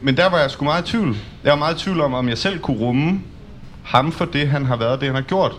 [0.02, 1.16] men der var jeg sgu meget i tvivl.
[1.44, 3.22] Jeg var meget i tvivl om, om jeg selv kunne rumme
[3.84, 5.54] ham for det, han har været, det han har gjort.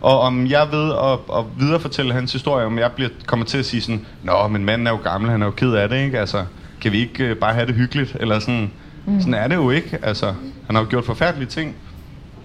[0.00, 3.64] Og om jeg ved at, at viderefortælle hans historie, om jeg bliver, kommer til at
[3.66, 6.20] sige sådan, Nå, men manden er jo gammel, han er jo ked af det, ikke?
[6.20, 6.44] Altså,
[6.80, 8.16] kan vi ikke uh, bare have det hyggeligt?
[8.20, 8.70] Eller sådan,
[9.06, 9.20] mm.
[9.20, 9.98] sådan er det jo ikke.
[10.02, 10.26] Altså,
[10.66, 11.76] han har jo gjort forfærdelige ting.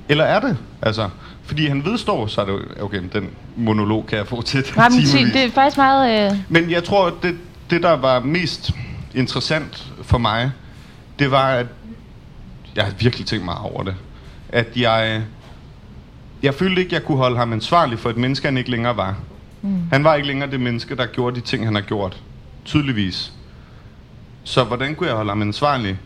[0.10, 0.58] Eller er det?
[0.82, 1.10] Altså,
[1.44, 4.90] fordi han vedstår, så er det jo, okay, den monolog kan jeg få til Nej,
[4.90, 6.32] men det er faktisk meget...
[6.32, 6.38] Øh...
[6.50, 7.36] Men jeg tror, det,
[7.70, 8.72] det der var mest
[9.16, 10.52] interessant for mig,
[11.20, 11.66] det var, at
[12.76, 13.96] jeg har virkelig tænkt meget over det.
[14.50, 15.22] At jeg,
[16.44, 19.16] jeg følte ikke, jeg kunne holde ham ansvarlig for et menneske, han ikke længere var.
[19.62, 19.82] Mm.
[19.92, 22.22] Han var ikke længere det menneske, der gjorde de ting, han har gjort.
[22.66, 23.34] Tydeligvis.
[24.44, 26.00] Så hvordan kunne jeg holde ham ansvarlig?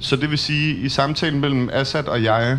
[0.00, 2.58] Så det vil sige, i samtalen mellem Assad og jeg,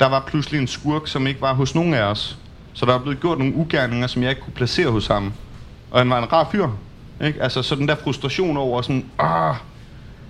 [0.00, 2.38] der var pludselig en skurk, som ikke var hos nogen af os.
[2.72, 5.32] Så der er blevet gjort nogle ugerninger, som jeg ikke kunne placere hos ham.
[5.90, 6.68] Og han var en rar fyr.
[7.24, 7.42] Ikke?
[7.42, 9.54] Altså så den der frustration over sådan, ah,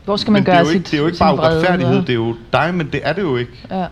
[0.05, 1.35] hvor skal man men gøre det er jo sit, ikke, det er jo ikke bare
[1.35, 3.53] uretfærdighed, det er jo dig, men det er det jo ikke.
[3.70, 3.87] Ja.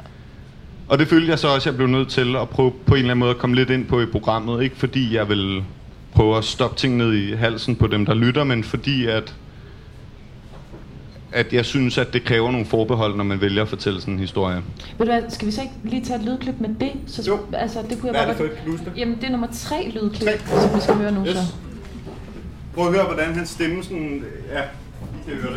[0.88, 2.98] Og det følte jeg så også, at jeg blev nødt til at prøve på en
[2.98, 4.62] eller anden måde at komme lidt ind på i programmet.
[4.62, 5.64] Ikke fordi jeg vil
[6.14, 9.34] prøve at stoppe ting ned i halsen på dem, der lytter, men fordi at
[11.32, 14.20] at jeg synes, at det kræver nogle forbehold, når man vælger at fortælle sådan en
[14.20, 14.56] historie.
[14.98, 16.92] Ved du hvad, skal vi så ikke lige tage et lydklip med det?
[17.06, 17.38] Så, jo.
[17.52, 18.92] Altså, det kunne jeg Hvad er bare det for godt- et?
[18.96, 20.60] Jamen, det er nummer tre lydklip, Tre.
[20.60, 21.36] som vi skal høre nu Yes.
[21.36, 21.42] så.
[22.74, 24.24] Prøv at høre, hvordan hans stemme sådan...
[24.52, 25.52] Ja, I kan høre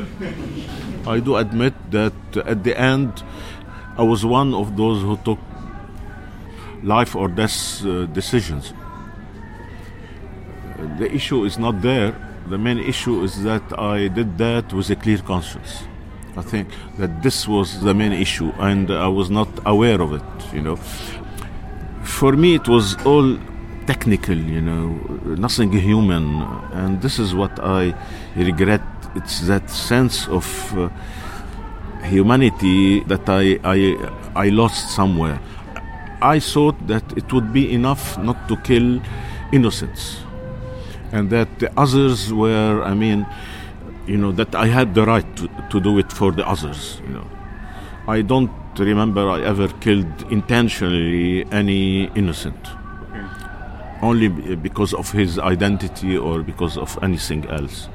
[1.15, 1.17] det.
[1.17, 2.13] I do admit that
[2.45, 3.09] at the end,
[3.99, 5.39] I was one of those who took
[6.83, 8.75] life or death uh, decisions.
[10.99, 12.13] The issue is not there.
[12.49, 15.83] The main issue is that I did that with a clear conscience.
[16.35, 20.53] I think that this was the main issue, and I was not aware of it.
[20.53, 20.75] You know,
[22.03, 23.37] for me, it was all
[23.85, 24.35] technical.
[24.35, 24.87] You know,
[25.37, 26.41] nothing human,
[26.73, 27.93] and this is what I
[28.35, 28.81] regret.
[29.15, 30.45] It's that sense of.
[30.77, 30.89] Uh,
[32.03, 33.97] humanity that I, I,
[34.35, 35.39] I lost somewhere.
[36.21, 39.01] I thought that it would be enough not to kill
[39.51, 40.17] innocents,
[41.13, 43.25] and that the others were, I mean,
[44.07, 46.99] you know, that I had the right to, to do it for the others.
[47.07, 47.27] You know,
[48.07, 52.67] I don't remember I ever killed intentionally any innocent,
[54.01, 57.87] only because of his identity or because of anything else.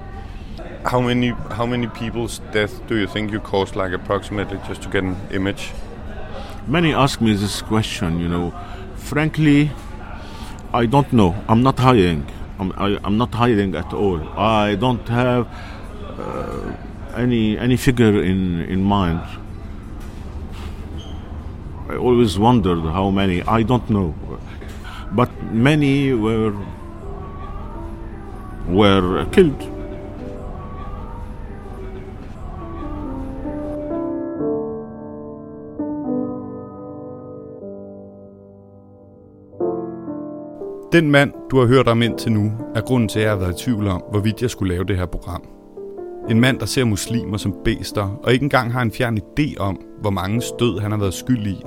[0.84, 4.88] How many how many people's death do you think you caused, like approximately, just to
[4.88, 5.72] get an image?
[6.68, 8.54] Many ask me this question, you know.
[8.94, 9.70] Frankly,
[10.72, 11.34] I don't know.
[11.48, 12.26] I'm not hiding.
[12.58, 14.20] I'm, I, I'm not hiding at all.
[14.36, 15.46] I don't have
[16.18, 16.74] uh,
[17.14, 19.22] any any figure in in mind.
[21.88, 23.42] I always wondered how many.
[23.42, 24.14] I don't know,
[25.12, 26.54] but many were
[28.66, 29.77] were killed.
[40.92, 43.60] Den mand, du har hørt om indtil nu, er grunden til, at jeg har været
[43.60, 45.42] i tvivl om, hvorvidt jeg skulle lave det her program.
[46.30, 49.80] En mand, der ser muslimer som bæster, og ikke engang har en fjern idé om,
[50.00, 51.62] hvor mange stød han har været skyld i.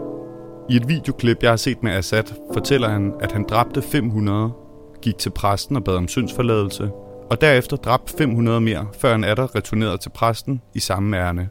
[0.69, 4.51] I et videoklip, jeg har set med Assad, fortæller han, at han dræbte 500,
[5.01, 6.89] gik til præsten og bad om syndsforladelse,
[7.29, 11.49] og derefter dræbte 500 mere, før han atter returnerede til præsten i samme ærne.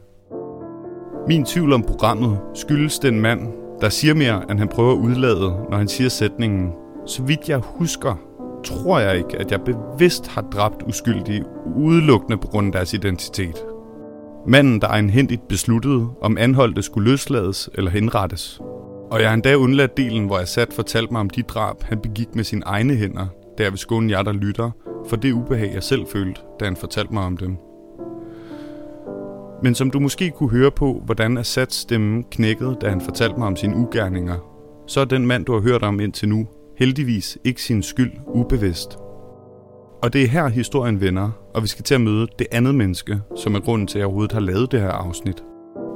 [1.27, 3.47] Min tvivl om programmet skyldes den mand,
[3.81, 6.71] der siger mere, end han prøver at udlade, når han siger sætningen.
[7.05, 8.15] Så vidt jeg husker,
[8.63, 11.43] tror jeg ikke, at jeg bevidst har dræbt uskyldige
[11.75, 13.65] udelukkende på grund af deres identitet.
[14.47, 18.61] Manden, der egenhændigt besluttede, om anholdte skulle løslades eller henrettes.
[19.11, 21.99] Og jeg har endda undladt delen, hvor jeg sat fortalte mig om de drab, han
[21.99, 24.71] begik med sine egne hænder, da jeg vil skåne jer, der lytter,
[25.07, 27.57] for det ubehag, jeg selv følte, da han fortalte mig om dem.
[29.63, 33.47] Men som du måske kunne høre på, hvordan Assads stemme knækkede, da han fortalte mig
[33.47, 34.35] om sine ugerninger,
[34.87, 36.47] så er den mand, du har hørt om indtil nu,
[36.81, 38.97] heldigvis ikke sin skyld ubevidst.
[40.03, 43.21] Og det er her historien vender, og vi skal til at møde det andet menneske,
[43.35, 45.43] som er grunden til, at jeg overhovedet har lavet det her afsnit.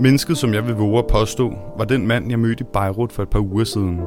[0.01, 3.23] Mennesket, som jeg vil våge at påstå, var den mand, jeg mødte i Beirut for
[3.23, 3.99] et par uger siden.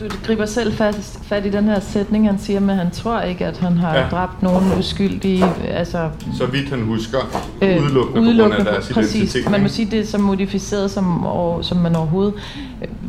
[0.00, 3.20] Du griber selv fat, fat i den her sætning, han siger med, at han tror
[3.20, 4.06] ikke, at han har Ja.
[4.10, 5.44] dræbt nogen uskyldige.
[5.68, 7.18] Altså, Så vidt han husker,
[7.62, 9.14] øh, udelukkende, udelukkende på grund af deres præcis.
[9.14, 9.50] identitet.
[9.50, 12.34] Man må sige, det er så modificeret, som, over, som man overhovedet...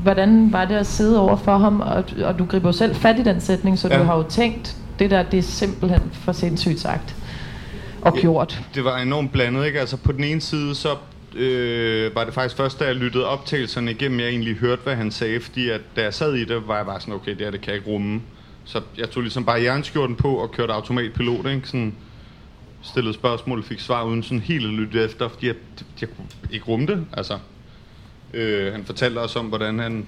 [0.04, 3.20] Hvordan var det at sidde over for ham, og, og du griber jo selv fat
[3.20, 3.88] i den sætning, så.
[3.88, 3.98] Ja.
[4.00, 7.16] du har jo tænkt, det der, det er simpelthen for sindssygt sagt
[8.02, 8.22] og Ja.
[8.22, 8.62] gjort.
[8.76, 9.80] Det var enormt blandet, ikke?
[9.80, 10.90] Altså på den ene side, så
[11.36, 15.12] øh, var det faktisk først, da jeg lyttede optagelserne igennem, jeg egentlig hørte, hvad han
[15.12, 17.52] sagde, fordi at da jeg sad i det, var jeg bare sådan, okay, det her,
[17.52, 18.22] det kan jeg ikke rumme.
[18.66, 21.68] Så jeg tog ligesom bare jernskjorten på og kørte automatpilot, ikke?
[21.68, 21.96] Sådan
[22.82, 25.56] stillede spørgsmål, fik svar uden sådan helt at lytte efter, fordi jeg,
[26.02, 27.38] jeg kunne ikke rumme det, altså.
[28.34, 30.08] Øh, han fortalte også om, hvordan han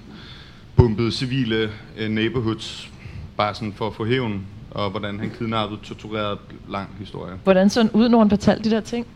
[0.76, 2.90] bombede civile øh, neighborhoods,
[3.36, 7.80] bare sådan for at få hævn, og hvordan han kidnappede, torturerede, lang historie Hvordan så
[7.80, 9.06] han ud, når han fortalte de der ting?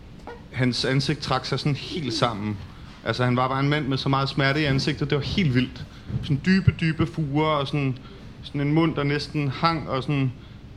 [0.57, 2.57] Hans ansigt trak sig sådan helt sammen.
[3.05, 5.55] Altså, han var bare en mand med så meget smerte i ansigtet, det var helt
[5.55, 5.85] vildt.
[6.23, 7.99] Sådan dybe, dybe fuger, og sådan,
[8.43, 10.33] sådan en mund, der næsten hang, og sådan,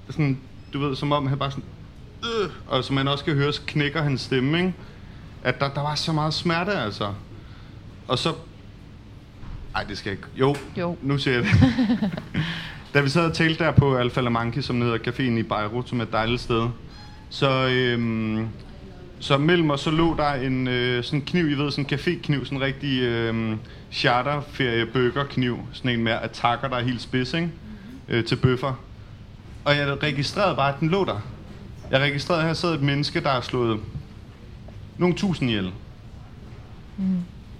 [0.09, 0.39] sådan,
[0.73, 1.63] du ved, som om han bare sådan,
[2.23, 4.73] øh, og som man også kan høre, så knækker hans stemme, ikke?
[5.43, 7.13] At der, der var så meget smerte, altså.
[8.07, 8.33] Og så,
[9.75, 10.97] ej, det skal jeg ikke, jo, Jo.
[11.01, 12.11] nu siger jeg det.
[12.93, 15.89] da vi sad og talte der på Alfa La Manque, som hedder caféen i Beirut,
[15.89, 16.67] som er et dejligt sted,
[17.29, 18.47] så, øhm,
[19.19, 22.45] så mellem os så lå der en øh, sådan kniv, I ved, sådan en café-kniv,
[22.45, 23.57] sådan en rigtig øh,
[23.91, 27.49] charterferie burger kniv sådan en med attacker, der er helt spids, ikke?
[28.07, 28.73] Øh, til bøffer.
[29.65, 31.21] Og jeg registrerede bare, at den lå der.
[31.91, 33.79] Jeg registrerede, at her sad et menneske, der har slået
[34.97, 35.71] nogle tusind ihjel.
[36.97, 37.17] Mm.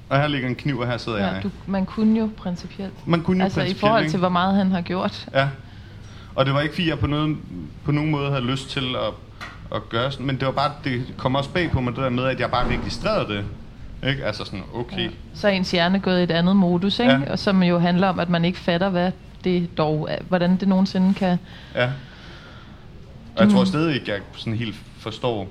[0.09, 1.43] Og her ligger en kniv, og her sidder Ja, jeg.
[1.43, 3.07] du, man kunne jo principielt.
[3.07, 4.11] Man kunne jo Altså i principielt, forhold ikke?
[4.11, 5.27] til, hvor meget han har gjort.
[5.33, 5.49] Ja.
[6.35, 7.37] Og det var ikke, fordi jeg på, noget,
[7.85, 9.13] på nogen måde havde lyst til at,
[9.75, 12.09] at gøre sådan, men det var bare, det kom også bag på mig, det der
[12.09, 13.45] med, at jeg bare registrerede det.
[14.09, 14.25] Ikke?
[14.25, 15.03] Altså sådan, okay.
[15.03, 15.09] Ja.
[15.33, 17.11] Så er ens hjerne gået i et andet modus, ikke?
[17.13, 17.31] Ja.
[17.31, 19.11] Og som jo handler om, at man ikke fatter, hvad
[19.43, 21.37] det dog er, hvordan det nogensinde kan...
[21.75, 21.89] ja.
[23.35, 25.47] Og jeg tror stadig ikke, jeg sådan helt forstår.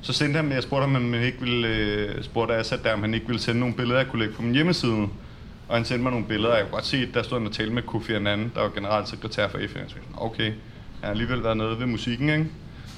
[0.00, 2.92] Så sendte han, jeg spurgte ham, om han ikke ville, øh, spurgte jeg sat der,
[2.94, 5.08] om han ikke ville sende nogle billeder, jeg kunne lægge på min hjemmeside.
[5.68, 7.46] Og han sendte mig nogle billeder, og jeg kunne godt se, at der stod han
[7.46, 9.78] og talte med Kofi Annan, der var generalsekretær for FN.
[9.78, 10.52] Jeg tænkte, okay, jeg
[11.02, 12.46] har alligevel været nede ved musikken, ikke?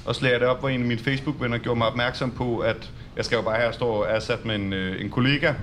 [0.05, 2.91] Og lagde jeg det op, hvor en af mine Facebook-venner gjorde mig opmærksom på, at
[3.17, 5.53] jeg skal jo bare her stå og er sat med en, øh, en kollega,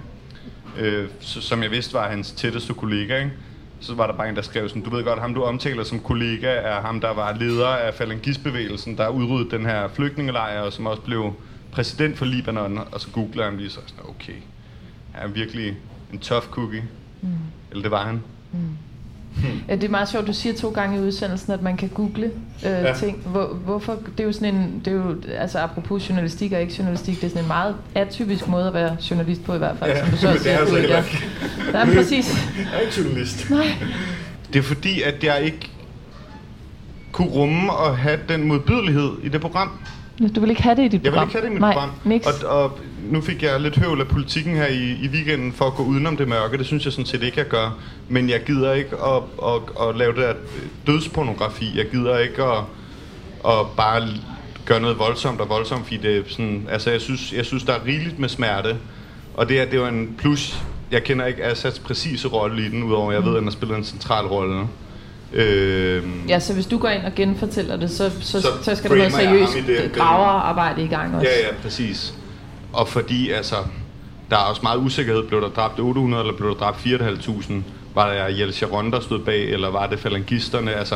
[0.78, 3.32] øh, som jeg vidste var hans tætteste kollega, ikke?
[3.80, 6.00] Så var der bare en, der skrev sådan, du ved godt, ham du omtaler som
[6.00, 10.86] kollega, er ham, der var leder af falangistbevægelsen, der udryddede den her flygtningelejr, og som
[10.86, 11.32] også blev
[11.72, 14.32] præsident for Libanon, og så googler han lige så sådan, okay,
[15.12, 15.76] han er virkelig
[16.12, 16.84] en tough cookie.
[17.20, 17.28] Mm.
[17.70, 18.22] Eller det var han.
[19.68, 22.24] Ja, det er meget sjovt, du siger to gange i udsendelsen, at man kan google
[22.24, 22.30] øh,
[22.70, 22.94] Ja.
[22.94, 23.16] ting.
[23.26, 23.92] Hvor, hvorfor?
[24.16, 27.24] Det er jo sådan en, det er jo, altså apropos journalistik og ikke journalistik, det
[27.24, 30.10] er sådan en meget atypisk måde at være journalist på i hvert fald, Ja, som
[30.10, 30.96] du så men også det er siger.
[30.96, 31.18] altså.
[31.72, 32.48] Ja, præcis.
[32.58, 33.50] Jeg er ikke journalist.
[33.50, 33.66] Nej.
[34.52, 35.70] Det er fordi, at jeg ikke
[37.12, 39.70] kunne rumme og have den modbydelighed i det program.
[40.36, 41.28] Du vil ikke have det i dit Jeg vil program?
[41.28, 41.90] ikke have det i mit Nej, program.
[42.04, 42.26] Niks.
[42.26, 42.78] Og, og
[43.10, 46.16] nu fik jeg lidt høvl af politikken her i, i weekenden for at gå udenom
[46.16, 46.58] det mørke.
[46.58, 47.78] Det synes jeg sådan set ikke, jeg gør.
[48.08, 50.34] Men jeg gider ikke at, at, at lave det der
[50.86, 51.72] dødspornografi.
[51.78, 52.58] Jeg gider ikke at,
[53.48, 54.08] at bare
[54.64, 57.72] gøre noget voldsomt og voldsomt, fordi det er sådan, altså jeg synes, jeg synes, der
[57.72, 58.76] er rigeligt med smerte.
[59.34, 60.62] Og det er, det er jo en plus.
[60.90, 63.50] Jeg kender ikke Assads præcise rolle i den, udover at jeg ved, at han har
[63.50, 64.66] spillet en central rolle.
[65.32, 68.90] Øh, Ja, så hvis du går ind og genfortæller det, så, så, Så så, skal
[68.90, 71.28] der noget seriøst graverarbejde i gang også.
[71.28, 72.14] Ja, ja, præcis.
[72.72, 73.56] Og fordi, altså,
[74.30, 75.22] der er også meget usikkerhed.
[75.28, 77.52] Blev der dræbt 800, eller blev der dræbt 4.500?
[77.94, 80.74] Var der Jelle Sharon, der stod bag, eller var det falangisterne?
[80.74, 80.94] Altså,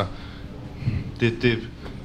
[1.19, 1.57] det, det,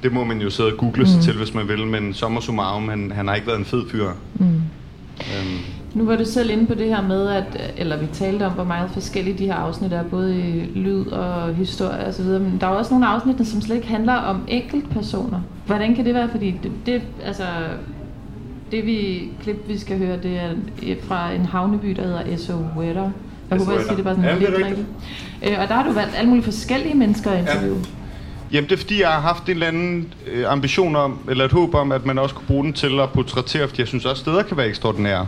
[0.03, 2.89] det må man jo sidde og google sig til, hvis man vil, men sommer summarum,
[2.89, 4.09] han, han har ikke været en fed fyr.
[4.35, 4.45] Mm.
[4.45, 5.59] Øhm,
[5.93, 8.63] Nu var du selv inde på det her med, at, eller vi talte om, hvor
[8.63, 12.71] meget forskellige de her afsnit er, både i lyd og historie osv., men der er
[12.71, 15.41] også nogle afsnit, som slet ikke handler om enkeltpersoner.
[15.65, 16.29] Hvordan kan det være?
[16.31, 17.43] Fordi det, det altså,
[18.73, 20.39] det vi, klip, vi skal høre, det
[20.91, 23.09] er fra en havneby, der hedder Esso Weather.
[23.49, 24.87] Jeg håber, jeg siger det bare sådan Ja, lidt rigtigt.
[25.43, 27.77] Øh, og der har du valgt alle mulige forskellige mennesker at interviewe.
[28.51, 31.51] Jamen det er fordi, jeg har haft en eller anden øh, ambition om, eller et
[31.51, 34.19] håb om, at man også kunne bruge den til at portrættere, fordi jeg synes også,
[34.19, 35.27] steder kan være ekstraordinære.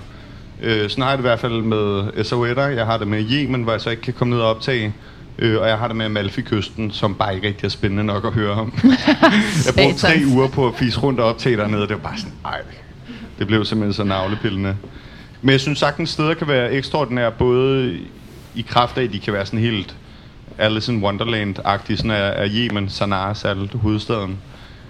[0.64, 2.62] Øh, sådan har jeg det i hvert fald med SOE'er.
[2.62, 4.94] Jeg har det med Yemen, hvor jeg så ikke kan komme ned og optage.
[5.40, 8.34] Øh, og jeg har det med Amalfi-kysten, som bare ikke rigtig er spændende nok at
[8.34, 8.74] høre om.
[9.66, 12.18] jeg brugte tre uger på at fise rundt og optage dernede, og det var bare
[12.18, 12.62] sådan, ej,
[13.40, 14.78] det blev simpelthen så navlepillende.
[15.42, 18.00] Men jeg synes sagtens, steder kan være ekstraordinære, både
[18.56, 19.96] i kraft af, at de kan være sådan helt
[20.58, 24.38] Alice in Wonderland-agtige, sådan er, er Yemen, Sanaa særligt hovedstaden.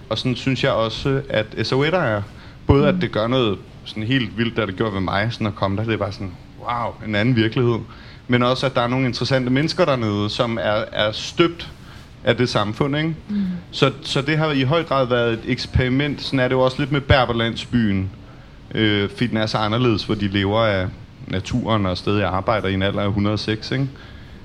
[0.10, 2.22] Og sådan synes jeg også, at SOE'er er.
[2.68, 5.56] Både at det gør noget sådan helt vildt, der det gjorde ved mig, sådan at
[5.56, 5.84] komme der.
[5.84, 7.80] Det er bare sådan, wow, en anden virkelighed.
[8.28, 11.72] Men også, at der er nogle interessante mennesker dernede, som er, er støbt
[12.24, 13.16] af det samfund, ikke?
[13.30, 13.46] Mm.
[13.72, 16.22] Så, så det har i høj grad været et eksperiment.
[16.22, 18.10] Sådan er det jo også lidt med Berberlandsbyen.
[18.76, 20.88] Øh, fordi den er så anderledes, hvor de lever af
[21.28, 23.88] naturen og stadig arbejder i en alder af 106, ikke?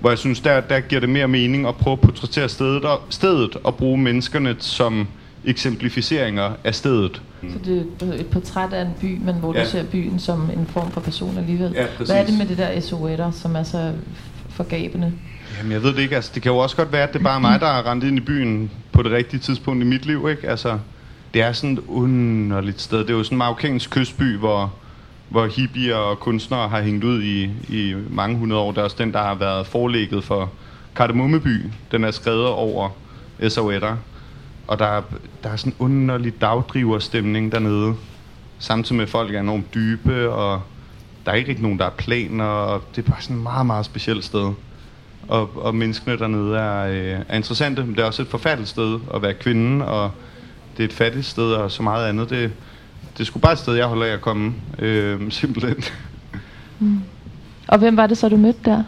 [0.01, 3.01] Hvor jeg synes, der, der giver det mere mening at prøve at portrættere stedet og,
[3.11, 5.09] stedet og bruge menneskerne som
[5.45, 7.23] eksemplificeringer af stedet.
[7.53, 9.65] Så det er et portræt af en by, men hvor Ja.
[9.65, 11.73] du ser byen som en form for person alligevel.
[11.75, 12.11] Ja, præcis.
[12.13, 13.93] Hvad er det med det der SOE'er, som er så
[14.49, 15.13] forgabende?
[15.59, 16.17] Jamen, jeg ved det ikke.
[16.17, 18.05] Altså, det kan jo også godt være, at det bare er mig, der har rendt
[18.05, 20.49] ind i byen på det rigtige tidspunkt i mit liv, ikke?
[20.49, 20.79] Altså,
[21.35, 22.99] det er sådan et underligt sted.
[22.99, 24.73] Det er jo sådan en marokkansk kystby, hvor,
[25.29, 28.73] hvor hippier og kunstnere har hængt ud i, i mange hundrede år.
[28.73, 30.51] Det er også den, der har været forlægget for
[30.97, 31.65] Kardemommeby.
[31.93, 32.89] Den er skrevet over
[33.41, 33.95] SOE'er.
[34.67, 35.03] Og der er,
[35.43, 37.95] der er sådan en underlig dagdriverstemning dernede.
[38.59, 40.63] Samtidig med, at folk er enormt dybe, og
[41.27, 42.45] der er ikke rigtig nogen, der er planer.
[42.45, 44.53] Og det er bare sådan et meget, meget specielt sted.
[45.29, 49.01] Og, og menneskene dernede er, øh, er interessante, men det er også et forfærdeligt sted
[49.15, 50.11] at være kvinde, og
[50.81, 52.31] det er et fattigt sted og så meget andet.
[52.31, 52.53] Det,
[53.13, 55.85] det er sgu bare et sted, jeg holder af at komme, øh, simpelthen.
[57.69, 58.83] Og hvem var det så, du mødte der?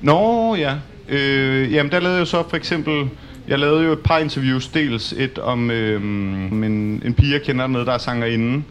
[0.00, 0.74] Nå, ja.
[1.08, 3.08] Øh, jamen, der lavede jeg så for eksempel...
[3.48, 4.68] Jeg lavede jo et par interviews.
[4.68, 8.62] Dels et om øh, en, en pige, jeg kender dernede, der er sangerinde,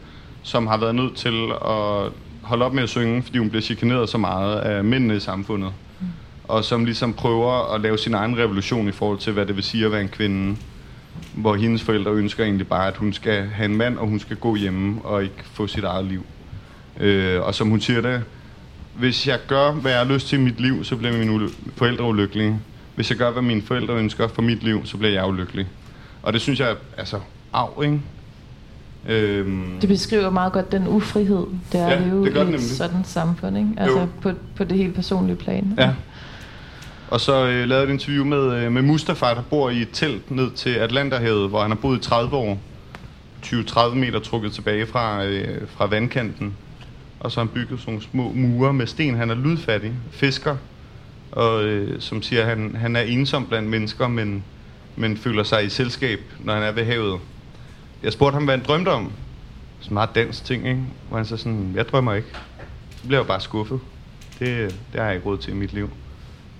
[0.43, 4.09] som har været nødt til at holde op med at synge, fordi hun bliver chikaneret
[4.09, 5.71] så meget af mændene i samfundet.
[6.43, 9.63] Og som ligesom prøver at lave sin egen revolution i forhold til, hvad det vil
[9.63, 10.55] sige at være en kvinde.
[11.33, 14.37] Hvor hendes forældre ønsker egentlig bare, at hun skal have en mand, og hun skal
[14.37, 16.25] gå hjemme og ikke få sit eget liv.
[16.99, 18.23] Øh, og som hun siger det,
[18.95, 22.03] hvis jeg gør, hvad jeg har lyst til i mit liv, så bliver mine forældre
[22.03, 22.59] ulykkelige.
[22.95, 25.67] Hvis jeg gør, hvad mine forældre ønsker for mit liv, så bliver jeg ulykkelig.
[26.23, 27.19] Og det synes jeg, er, altså,
[27.53, 28.01] af, ikke?
[29.07, 32.61] Øhm, Det beskriver meget godt den ufrihed, det er Ja, at leve det i et
[32.61, 33.69] sådan samfund, ikke?
[33.77, 34.07] Altså Jo.
[34.21, 35.73] på, på det helt personlige plan.
[35.77, 35.93] Ja.
[37.15, 39.89] Og så øh, lavede jeg et interview med, øh, med Mustafa, der bor i et
[39.93, 42.59] telt ned til Atlanterhavet, hvor han har boet i 30 år.
[43.45, 46.53] 20-30 meter trukket tilbage fra, øh, fra vandkanten.
[47.19, 49.15] Og så har han bygget sådan nogle små mure med sten.
[49.15, 50.57] Han er lydfattig, fisker,
[51.31, 54.43] og øh, som siger, han, han er ensom blandt mennesker, men,
[54.95, 57.19] men føler sig i selskab, når han er ved havet.
[58.03, 59.11] Jeg spurgte ham, hvad han drømte om.
[59.79, 60.81] Sådan meget dansk ting, ikke?
[61.07, 62.27] Hvor han så sådan, jeg drømmer ikke.
[62.89, 63.79] Så bliver jeg jo bare skuffet.
[64.39, 65.89] Det, det har jeg ikke råd til i mit liv.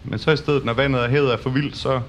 [0.07, 1.99] Men så i stedet, når vandet og havet er for vildt, så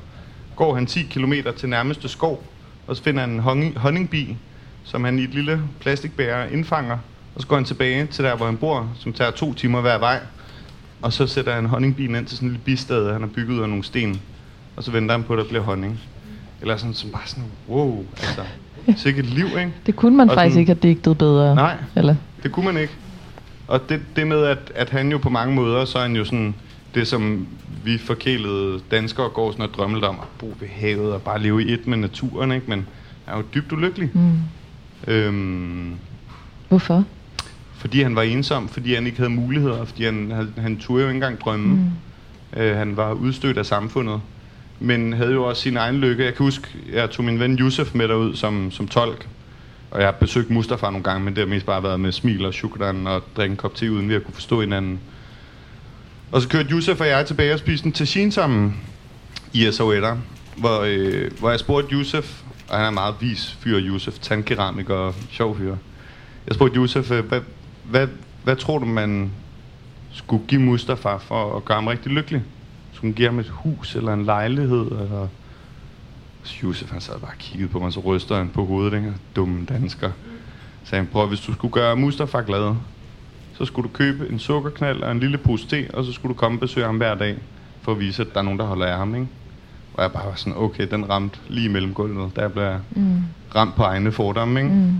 [0.56, 2.44] går han 10 km til nærmeste skov,
[2.86, 4.36] og så finder han en honning, honningbi,
[4.84, 6.98] som han i et lille plastikbæger indfanger,
[7.34, 9.98] og så går han tilbage til der, hvor han bor, som tager to timer hver
[9.98, 10.20] vej,
[11.02, 13.62] og så sætter han honningbien ind til sådan en lille bistad, han har bygget ud
[13.62, 14.20] af nogle sten,
[14.76, 16.00] og så venter han på, at der bliver honning.
[16.60, 18.40] Eller sådan, som bare sådan, wow, altså,
[18.96, 19.72] sikkert liv, ikke?
[19.86, 21.54] Det kunne man Og faktisk sådan- ikke have digtet bedre.
[21.54, 21.76] Nej.
[21.96, 22.14] Eller?
[22.42, 22.92] Det kunne man ikke.
[23.68, 26.24] Og det, det med, at, at han jo på mange måder, så er han jo
[26.24, 26.54] sådan,
[26.94, 27.46] det som
[27.84, 31.64] vi forkælede danskere går sådan og drømmer om, at bo ved havet og bare leve
[31.64, 32.66] i et med naturen, ikke?
[32.68, 32.86] Men
[33.24, 34.10] han er jo dybt ulykkelig.
[34.14, 34.38] Mm.
[35.12, 35.94] Øhm,
[36.68, 37.04] Hvorfor?
[37.76, 41.08] fordi han var ensom, fordi han ikke havde muligheder, fordi han, han, han turde jo
[41.08, 41.66] ikke engang drømme.
[41.66, 42.60] Mm.
[42.60, 44.20] Øh, han var udstødt af samfundet,
[44.80, 46.24] men havde jo også sin egen lykke.
[46.24, 49.28] Jeg kan huske, jeg tog min ven Yusuf med derud som, som tolk,
[49.90, 52.44] og jeg har besøgt Mustafa nogle gange, men det har mest bare været med smil
[52.44, 55.00] og shukran og drikke en kop te, uden vi har kunne forstå hinanden.
[56.36, 58.76] Og så kørte Josef og jeg tilbage og spiste en tagine sammen
[59.52, 60.14] i SOE'er,
[60.56, 65.14] hvor, øh, hvor jeg spurgte Josef, og han er meget vis fyr, Josef, tandkeramiker og
[65.30, 65.76] sjov fyr.
[66.46, 67.40] Jeg spurgte Josef, øh, hvad,
[67.84, 68.08] hvad,
[68.44, 69.32] hvad tror du, man
[70.12, 72.42] skulle give Mustafa for at gøre ham rigtig lykkelig?
[72.92, 74.86] Skulle man give ham et hus eller en lejlighed?
[74.86, 75.28] Eller...
[76.42, 79.12] Så Josef, han sad bare og kiggede på mig, så ryster han på hovedet, ikke?
[79.36, 80.10] Dumme dansker.
[80.84, 82.74] Så sagde han, prøv, hvis du skulle gøre Mustafa glad,
[83.58, 86.38] så skulle du købe en sukkerknald og en lille pose te, og så skulle du
[86.38, 87.36] komme og besøge ham hver dag,
[87.82, 89.26] for at vise, at der er nogen, der holder af ham, ikke?
[89.94, 92.36] Og jeg bare var sådan, okay, den ramte lige mellem gulvet.
[92.36, 93.16] Der blev jeg Mm.
[93.54, 94.72] ramt på egne fordomme, ikke?
[94.74, 94.92] Mm.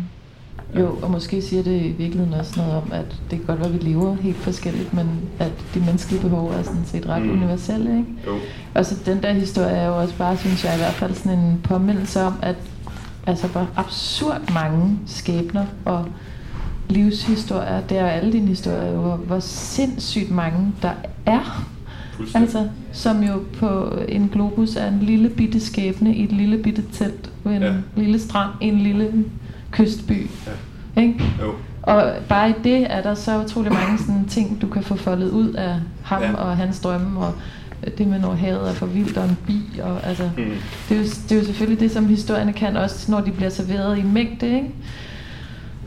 [0.81, 3.69] Jo, og måske siger det i virkeligheden også noget om, at det kan godt være,
[3.69, 7.29] at vi lever helt forskelligt, men at de menneskelige behov er sådan set ret Mm.
[7.29, 7.43] mm.
[7.43, 8.11] universelle, ikke?
[8.27, 8.37] Jo.
[8.75, 11.39] Og så den der historie er jo også bare, synes jeg i hvert fald, sådan
[11.39, 12.57] en påmindelse om, at
[13.27, 16.07] altså hvor absurd mange skæbner og
[16.89, 20.91] livshistorier, det er alle dine historier, jo, hvor, hvor sindssygt mange der
[21.26, 21.66] er.
[22.34, 26.82] Altså, som jo på en globus er en lille bitte skæbne i et lille bitte
[26.93, 27.72] telt på en Ja.
[27.97, 29.24] lille strand i en lille
[29.70, 30.26] kystby.
[30.97, 31.03] Ja.
[31.03, 31.24] Ikke?
[31.43, 31.53] Jo.
[31.82, 35.30] Og bare i det er der så utrolig mange sådan ting, du kan få foldet
[35.30, 36.32] ud af ham Ja.
[36.34, 37.34] og hans drømme, og
[37.99, 40.45] det med, når havet er for vildt, og en bi, og altså, Mm.
[40.89, 43.51] det, er jo, det er jo selvfølgelig det, som historierne kan, også når de bliver
[43.51, 44.70] serveret i mængde, ikke?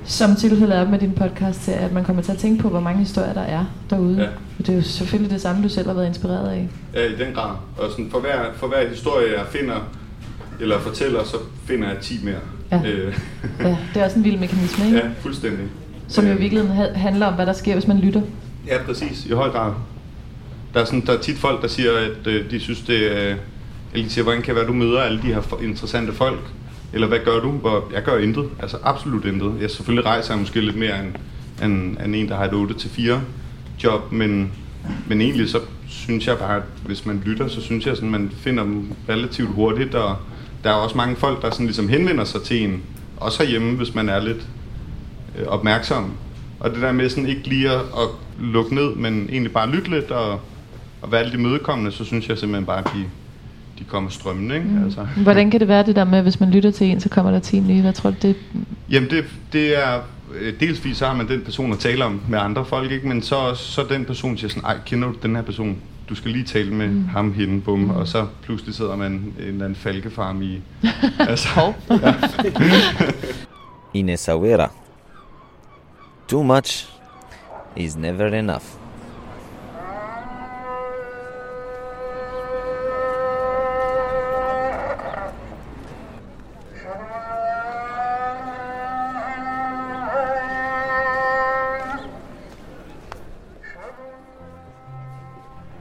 [0.06, 2.80] Som tilfældet er med din podcast, til, at man kommer til at tænke på, hvor
[2.80, 4.18] mange historier der er derude.
[4.22, 4.28] Ja.
[4.60, 6.70] Og det er jo selvfølgelig det samme, du selv har været inspireret af.
[6.94, 7.52] Ja, i den grad.
[7.78, 9.76] Og sådan, for, hver, for hver historie, jeg finder,
[10.60, 12.36] eller fortæller, så finder jeg 10 mere.
[12.72, 12.90] Ja.
[12.90, 13.16] Øh,
[13.60, 14.98] Ja, det er også en vild mekanisme, ikke?
[14.98, 15.66] ja, fuldstændig.
[16.08, 18.22] Som jo i Øh, virkeligheden ha- handler om, hvad der sker, hvis man lytter.
[18.68, 19.26] Ja, præcis.
[19.26, 19.74] I høj grad.
[20.74, 23.36] Der er, sådan, der er tit folk, der siger, at øh, de synes, det er...
[23.94, 26.40] Eller de siger, hvordan kan det være, du møder alle de her for- interessante folk?
[26.94, 27.52] Eller hvad gør du?
[27.52, 28.50] Hvor jeg gør intet.
[28.60, 29.54] Altså absolut intet.
[29.62, 31.16] Jeg selvfølgelig rejser jeg måske lidt mere end,
[31.64, 33.14] end, end en, der har et 8-4
[33.84, 34.52] job, men,
[35.08, 38.32] men egentlig så synes jeg bare, at hvis man lytter, så synes jeg, at man
[38.38, 40.18] finder dem relativt hurtigt, og
[40.64, 42.84] der er også mange folk, der sådan ligesom henvender sig til en,
[43.18, 44.48] også herhjemme, hvis man er lidt
[45.40, 46.14] øh, opmærksom.
[46.60, 48.08] Og det der med sådan ikke lige at, at
[48.40, 50.40] lukke ned, men egentlig bare lytte lidt og,
[51.02, 53.06] og være lidt imødekommende, så synes jeg simpelthen bare, at de,
[53.80, 54.56] de kommer strømmende.
[54.56, 54.68] Ikke?
[54.68, 54.84] Mm.
[54.84, 55.08] Altså.
[55.24, 57.40] Hvordan kan det være det der med, hvis man lytter til en, så kommer der
[57.40, 57.82] 10 nye?
[57.82, 58.36] Hvad tror du, det
[58.92, 60.00] Jamen det, det er,
[60.40, 63.08] øh, delsvis så har man den person at tale om med andre folk, ikke?
[63.08, 65.78] men så, også- så den person siger sådan, ej, kender du den her person?
[66.10, 67.08] Du skal lige tale med mm.
[67.08, 67.90] ham, hende, bum, mm.
[67.90, 70.62] og så pludselig sidder man en eller anden falkefarm i...
[71.30, 71.74] altså,
[73.94, 74.72] in Essaouira.
[76.28, 76.88] Too much
[77.76, 78.79] is never enough.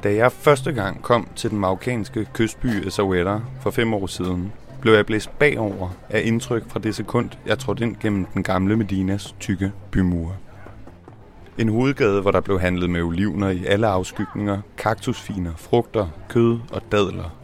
[0.08, 4.94] Da jeg første gang kom til den marokkanske kystby Essaouira for fem år siden, blev
[4.94, 9.34] jeg blæst bagover af indtryk fra det sekund, jeg trådte ind gennem den gamle Medinas
[9.40, 10.36] tykke bymure.
[11.58, 16.82] En hovedgade, hvor der blev handlet med olivener i alle afskygninger, kaktusfiner, frugter, kød og
[16.92, 17.36] dadler.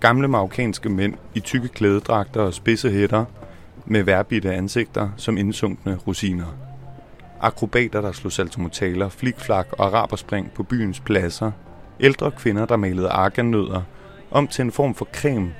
[0.00, 3.24] Gamle marokkanske mænd i tykke klædedragter og spidse hætter
[3.86, 6.56] med værbitte ansigter som indsunkne rosiner.
[7.40, 11.50] Akrobater, der slog saltomotaler, flikflak og araberspring på byens pladser.
[12.00, 13.82] Ældre kvinder, der malede argannødder
[14.30, 15.54] om til en form for creme.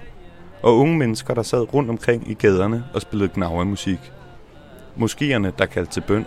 [0.62, 4.12] Og unge mennesker, der sad rundt omkring i gaderne og spillede gnavermusik.
[4.97, 6.26] Moskéerne, der kaldte til bøn.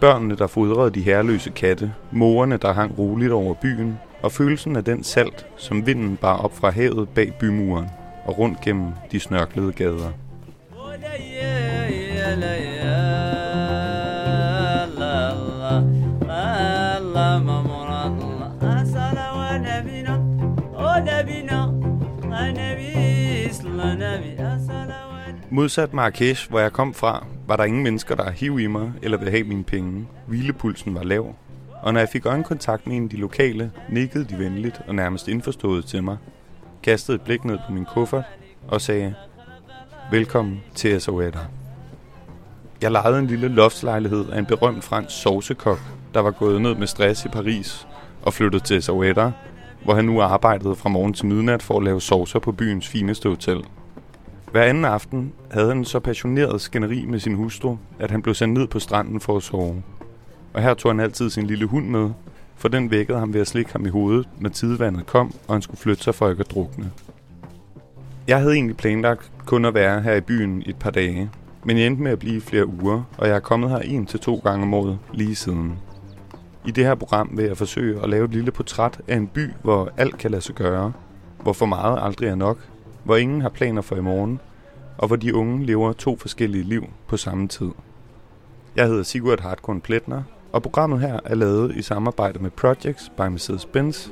[0.00, 1.92] Børnene, der fodrede de herreløse katte.
[2.10, 3.98] Morerne, der hang roligt over byen.
[4.22, 7.86] Og følelsen af den salt, som vinden bar op fra havet bag bymuren
[8.24, 10.12] og rundt gennem de snørklede gader.
[25.52, 29.18] Modsat Marrakesh, hvor jeg kom fra, var der ingen mennesker, der hiv i mig eller
[29.18, 30.08] ville have mine penge.
[30.26, 31.34] Hvilepulsen var lav.
[31.82, 35.28] Og når jeg fik øjenkontakt med en af de lokale, nikkede de venligt og nærmest
[35.28, 36.16] indforstået til mig.
[36.82, 38.24] Kastede et blik ned på min kuffert
[38.68, 39.14] og sagde,
[40.10, 41.46] Velkommen til Essaouira.
[42.82, 45.78] Jeg lejede en lille loftslejlighed af en berømt fransk sovsekok,
[46.14, 47.86] der var gået ned med stress i Paris
[48.22, 49.32] og flyttet til Essaouira,
[49.84, 53.28] hvor han nu arbejdede fra morgen til midnat for at lave saucer på byens fineste
[53.28, 53.64] hotel.
[54.50, 58.54] Hver anden aften havde han så passioneret skænderi med sin hustru, at han blev sendt
[58.54, 59.82] ned på stranden for at sove.
[60.52, 62.10] Og her tog han altid sin lille hund med,
[62.56, 65.62] for den vækkede ham ved at slikke ham i hovedet, når tidevandet kom, og han
[65.62, 66.90] skulle flytte sig for ikke at drukne.
[68.28, 71.30] Jeg havde egentlig planlagt kun at være her i byen et par dage,
[71.64, 74.06] men jeg endte med at blive i flere uger, og jeg er kommet her en
[74.06, 75.78] til to gange om året lige siden.
[76.66, 79.50] I det her program vil jeg forsøge at lave et lille portræt af en by,
[79.62, 80.92] hvor alt kan lade sig gøre,
[81.42, 82.58] hvor for meget aldrig er nok,
[83.04, 84.40] hvor ingen har planer for i morgen,
[84.98, 87.70] og hvor de unge lever to forskellige liv på samme tid.
[88.76, 90.22] Jeg hedder Sigurd Hartkorn Pletner,
[90.52, 94.10] og programmet her er lavet i samarbejde med Projects by Mercedes-Benz.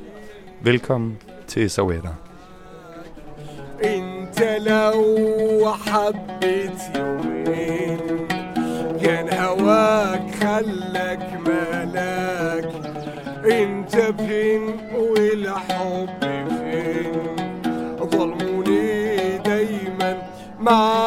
[0.61, 1.17] Velkommen
[1.47, 2.15] til Sawetter.
[3.83, 8.27] انت لو حبيت يومين
[9.01, 12.65] كان هواك خلك ملاك
[13.51, 14.61] انت فين
[14.93, 16.09] والحب
[16.49, 17.38] فين
[20.59, 20.99] معاك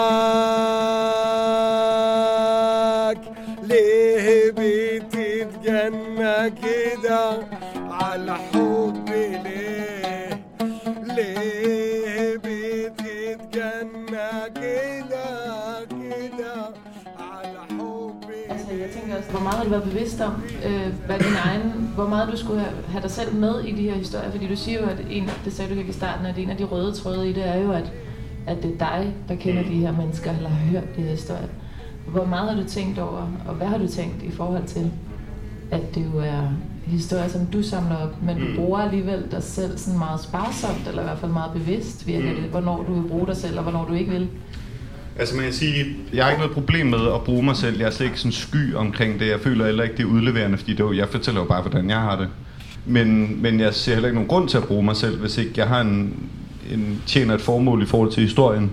[3.63, 7.47] ليه بتتجنى كده
[7.91, 9.09] على حب
[9.45, 10.45] ليه
[11.17, 15.29] ليه بتتجنى كده
[15.91, 16.55] كده
[17.19, 19.21] على حب ليه
[21.97, 24.81] hvor meget du skulle have dig selv med i de her historier, fordi du siger
[24.81, 27.31] jo, at en, det sagde du ikke i starten, at en af de røde tråde
[27.31, 27.93] i det er jo, at
[28.47, 31.47] at det er dig, der kender de her mennesker, eller har hørt de her historier.
[32.09, 34.91] Hvor meget har du tænkt over, og hvad har du tænkt i forhold til,
[35.71, 36.43] at det jo er
[36.87, 41.03] historier, som du samler op, men du bruger alligevel dig selv sådan meget sparsomt, eller
[41.03, 43.85] i hvert fald meget bevidst virker det, hvornår du vil bruge dig selv, og hvornår
[43.85, 44.29] du ikke vil.
[45.19, 45.85] Altså man kan sige,
[46.15, 47.79] jeg har ikke noget problem med at bruge mig selv.
[47.79, 49.29] Jeg er slet ikke sådan sky omkring det.
[49.29, 51.91] Jeg føler heller ikke, det er udleverende, fordi det jo- jeg fortæller jo bare, hvordan
[51.91, 52.29] jeg har det.
[52.87, 55.51] Men, men jeg ser heller ikke nogen grund til at bruge mig selv, hvis ikke
[55.57, 56.17] jeg har en,
[56.71, 58.71] en tjener et formål i forhold til historien.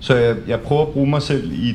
[0.00, 1.74] Så jeg, jeg prøver at bruge mig selv i,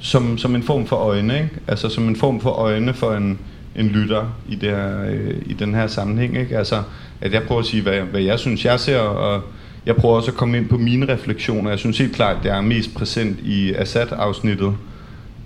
[0.00, 1.50] som, som en form for øjne, ikke?
[1.68, 3.38] Altså som en form for øjne for en,
[3.76, 6.58] en lytter i, det her, øh, i den her sammenhæng, ikke?
[6.58, 6.82] Altså
[7.20, 9.42] at jeg prøver at sige, hvad, hvad jeg synes, jeg ser, og
[9.86, 11.70] jeg prøver også at komme ind på mine refleksioner.
[11.70, 14.74] Jeg synes helt klart, at jeg er mest præsent i Assad-afsnittet.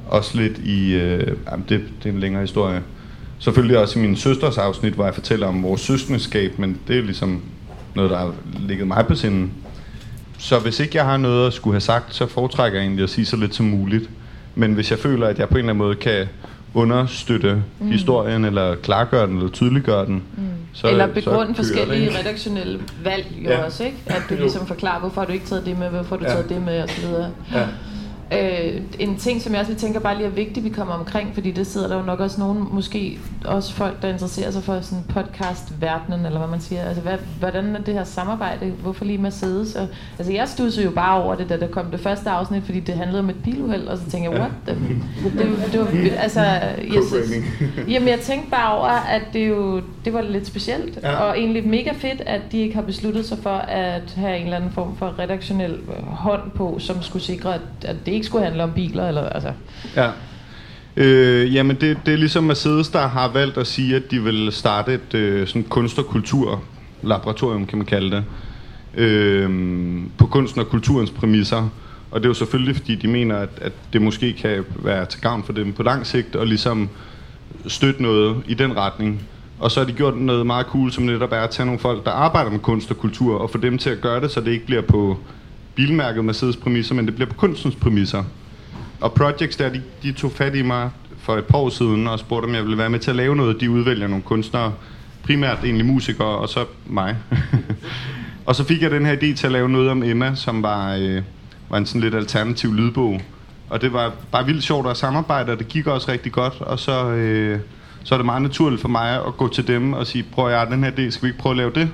[0.09, 0.93] Også lidt i...
[0.93, 2.83] Øh, jamen det, det er en længere historie.
[3.39, 7.03] Selvfølgelig også i min søsters afsnit, hvor jeg fortæller om vores søskendeskab, men det er
[7.03, 7.43] ligesom
[7.95, 8.34] noget, der har
[8.68, 9.53] ligget mig på sinden.
[10.38, 13.11] Så hvis ikke jeg har noget at skulle have sagt, så foretrækker jeg egentlig at
[13.11, 14.11] sige så lidt som muligt.
[14.55, 16.26] Men hvis jeg føler, at jeg på en eller anden måde kan
[16.74, 17.91] understøtte mm.
[17.91, 20.43] historien, eller klargøre den, eller tydeliggøre den, mm.
[20.72, 23.64] så, Eller så begrunde det, forskellige redaktionelle valg jo Ja.
[23.64, 23.97] også, ikke?
[24.07, 26.30] At du ligesom forklarer, hvorfor har du ikke taget det med, hvorfor har du Ja.
[26.34, 27.30] taget det med, og så videre.
[27.55, 27.66] Ja.
[28.33, 31.31] Øh, en ting, som jeg også lige tænker bare lige er vigtigt, vi kommer omkring,
[31.35, 34.81] fordi det sidder der jo nok også nogen, måske også folk, der interesserer sig for
[34.81, 36.83] sådan podcast-verdenen, eller hvad man siger.
[36.85, 38.70] Altså, hvad, hvordan er det her samarbejde?
[38.70, 39.74] Hvorfor lige Mercedes?
[39.74, 39.87] Og,
[40.18, 42.95] altså, jeg stussede jo bare over det, da der kom det første afsnit, fordi det
[42.95, 44.76] handlede om et biluheld, og så tænkte jeg, what the...
[45.24, 46.41] Det, det var, altså,
[46.95, 47.45] jeg, Co-framing.
[47.93, 51.14] Jamen, jeg tænkte bare over, at det jo det var lidt specielt, Ja.
[51.16, 54.57] og egentlig mega fedt, at de ikke har besluttet sig for at have en eller
[54.57, 58.62] anden form for redaktionel hånd på, som skulle sikre, at, at det ikke skulle handle
[58.62, 59.53] om biler, eller altså...
[59.97, 60.11] Ja.
[60.97, 64.53] Øh, jamen det, det er ligesom Mercedes, der har valgt at sige, at de vil
[64.53, 68.25] starte et øh, sådan kunst- og kulturlaboratorium, kan man kalde det,
[69.01, 69.51] øh,
[70.18, 71.68] på kunsten og kulturens præmisser.
[72.11, 75.21] Og det er jo selvfølgelig, fordi de mener, at, at det måske kan være til
[75.21, 76.89] gavn for dem på lang sigt, og ligesom
[77.66, 79.23] støtte noget i den retning.
[79.59, 82.05] Og så har de gjort noget meget cool, som netop er at tage nogle folk,
[82.05, 84.51] der arbejder med kunst og kultur, og få dem til at gøre det, så det
[84.51, 85.18] ikke bliver på
[85.81, 88.24] bilmærket Mercedes præmisser, men det bliver på kunstens præmisser.
[89.01, 92.18] Og Projects der, de, de tog fat i mig for et par år siden og
[92.18, 93.61] spurgte, om jeg ville være med til at lave noget.
[93.61, 94.72] De udvælger nogle kunstnere,
[95.22, 97.16] primært egentlig musikere, og så mig.
[98.47, 100.95] og så fik jeg den her idé til at lave noget om Emma, som var,
[100.95, 101.22] øh,
[101.70, 103.20] var en sådan lidt alternativ lydbog.
[103.68, 106.61] Og det var bare vildt sjovt at samarbejde, og det gik også rigtig godt.
[106.61, 107.61] Og så, øh,
[108.05, 110.53] så er det meget naturligt for mig at gå til dem og sige, prøv at
[110.53, 111.89] jeg har den her idé, skal vi ikke prøve at lave det?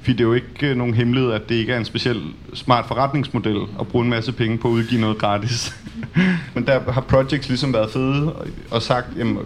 [0.00, 2.22] Fordi det er jo ikke øh, nogen hemmelighed, at det ikke er en speciel
[2.54, 5.76] smart forretningsmodel at bruge en masse penge på at udgive noget gratis.
[6.54, 8.32] Men der har projects ligesom været fede
[8.70, 9.38] og, sagt, jamen,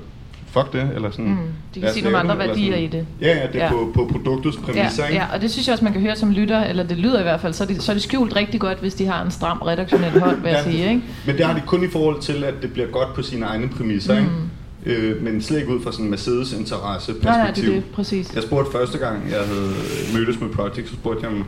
[0.46, 1.26] fuck det, eller sådan.
[1.30, 1.36] Mm,
[1.74, 3.06] de kan sige nogle andre værdier i det.
[3.20, 3.70] Ja, ja, det er Ja.
[3.70, 5.16] På, på produktets Ja, præmisser, ikke?
[5.16, 7.22] ja, og det synes jeg også, man kan høre som lytter, eller det lyder i
[7.22, 9.30] hvert fald, så er det, så er det skjult rigtig godt, hvis de har en
[9.30, 11.02] stram redaktionel hånd, vil jeg Ja, sige, ikke?
[11.26, 13.68] Men det har de kun i forhold til, at det bliver godt på sine egne
[13.68, 14.30] præmisser, ikke?
[14.86, 17.18] Øh, men slet ikke ud fra sådan en Mercedes interesse Mm.
[17.22, 17.70] Nej, nej, det perspektiv.
[17.70, 18.34] er det, præcis.
[18.34, 19.72] Jeg spurgte første gang, jeg havde
[20.14, 21.44] mødtes med Project, så spurgte jeg om,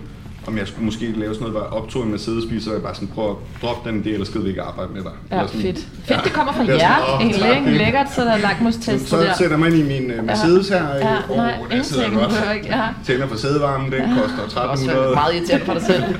[0.46, 2.82] om jeg skulle måske lave sådan noget, hvor jeg optog en Mercedes-bil, så var jeg
[2.82, 5.10] bare sådan, prøv at droppe den idé, ellers gider vi ikke arbejde med dig.
[5.30, 5.78] Ja, Eller sådan, fedt.
[6.04, 7.70] Fedt, det kommer fra er sådan, jer, åh, egentlig, tak, ikke?
[7.70, 7.84] ikke?
[7.84, 9.34] Lækkert, så der er lakmustest Så der.
[9.38, 10.84] sætter man i min uh, Mercedes her.
[10.94, 12.32] Ja, øh, åh, nej, der sidder godt.
[12.66, 12.82] Ja.
[13.06, 15.14] Tænder for sædevarmen, den koster Det er også 1300.
[15.14, 16.04] meget irriterende for dig selv.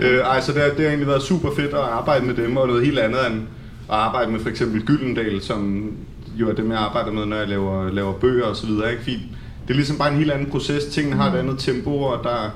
[0.00, 2.66] Øh, ej, så det, det har egentlig været super fedt at arbejde med dem, og
[2.68, 3.40] noget helt andet end
[3.88, 5.90] at arbejde med for eksempel Gyldendal, som
[6.36, 8.90] jo er dem, jeg arbejder med, når jeg laver, laver bøger og så videre.
[8.90, 9.02] Ikke?
[9.02, 9.14] Fordi
[9.62, 10.84] det er ligesom bare en helt anden proces.
[10.84, 12.50] Tingene har et andet tempo, og der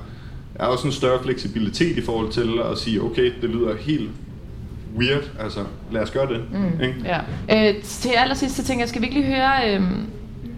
[0.55, 4.09] er også en større fleksibilitet i forhold til at sige, okay, det lyder helt
[4.97, 5.59] weird, altså
[5.91, 6.41] lad os gøre det.
[6.51, 6.83] Mm.
[6.83, 6.95] Ikke?
[7.49, 7.69] Ja.
[7.69, 9.81] Øh, til allersidst, så tænker jeg, skal vi ikke lige høre øh,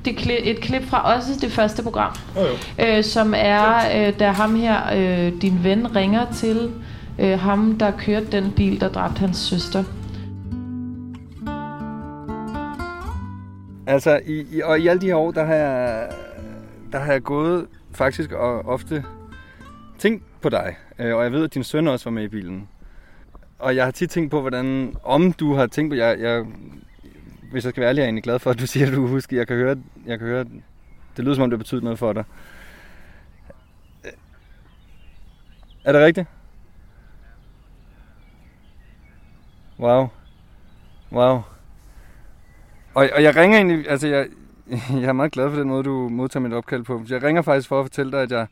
[0.05, 2.85] det kli- et klip fra også det første program, Jo, jo.
[2.97, 3.75] øh, som er,
[4.07, 6.69] øh, da ham her, øh, din ven, ringer til
[7.19, 9.83] øh, ham, der kørte den bil, der dræbte hans søster.
[13.87, 16.11] Altså, i, i, og i alle de her år, der har jeg,
[16.91, 19.05] der har jeg gået faktisk og ofte
[19.97, 20.75] tænkt på dig.
[20.99, 22.67] Øh, og jeg ved, at din søn også var med i bilen.
[23.59, 26.45] Og jeg har tit tænkt på, hvordan, om du har tænkt på, jeg, jeg,
[27.51, 29.07] hvis jeg skal være ærlig, er jeg egentlig glad for, at du siger, at du
[29.07, 29.37] husker.
[29.37, 29.75] Jeg kan høre,
[30.05, 30.45] jeg kan høre
[31.17, 32.23] det lyder som om, det betyder noget for dig.
[34.05, 34.11] Øh,
[35.83, 36.27] er det rigtigt?
[39.79, 40.07] Wow.
[41.11, 41.41] Wow.
[42.93, 44.27] Og, og jeg ringer egentlig, altså jeg,
[45.01, 47.03] jeg er meget glad for den måde, du modtager mit opkald på.
[47.09, 48.47] Jeg ringer faktisk for at fortælle dig, at jeg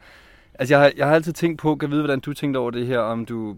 [0.59, 2.87] Altså, jeg har, jeg har altid tænkt på, kan vide, hvordan du tænkte over det
[2.87, 3.57] her, om du,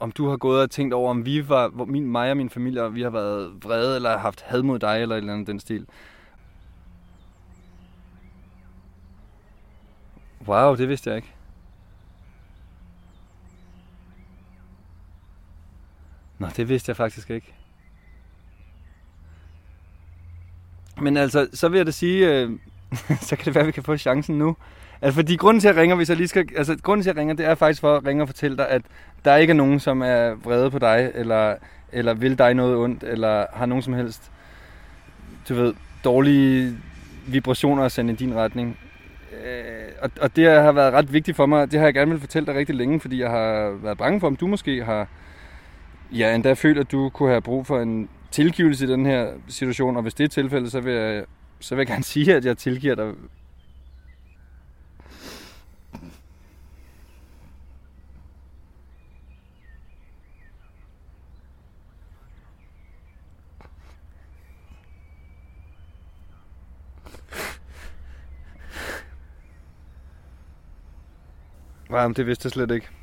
[0.00, 2.50] om du har gået og tænkt over, om vi var, hvor min, mig og min
[2.50, 5.60] familie, vi har været vrede, eller haft had mod dig, eller et eller andet den
[5.60, 5.86] stil.
[10.46, 11.34] Wow, det vidste jeg ikke.
[16.38, 17.54] Nå, det vidste jeg faktisk ikke.
[21.00, 22.50] Men altså, så vil jeg da sige, øh,
[23.28, 24.56] så kan det være, at vi kan få chancen nu.
[25.02, 26.48] Altså, fordi grunden til, at jeg ringer, hvis jeg lige skal...
[26.56, 28.68] Altså, grunden til, at jeg ringer, det er faktisk for at ringe og fortælle dig,
[28.68, 28.82] at
[29.24, 31.54] der ikke er nogen, som er vrede på dig, eller,
[31.92, 34.30] eller vil dig noget ondt, eller har nogen som helst,
[35.48, 35.74] du ved,
[36.04, 36.76] dårlige
[37.26, 38.78] vibrationer at sende i din retning.
[39.44, 41.70] Øh, og, og det har været ret vigtigt for mig.
[41.72, 44.26] Det har jeg gerne vil fortælle dig rigtig længe, fordi jeg har været bange for,
[44.26, 45.08] om du måske har...
[46.12, 49.96] Ja, endda følt, at du kunne have brug for en tilgivelse i den her situation.
[49.96, 51.24] Og hvis det er tilfældet, så vil jeg,
[51.60, 53.14] så vil jeg gerne sige, at jeg tilgiver dig
[71.90, 73.01] Nej, men det vidste jeg slet ikke.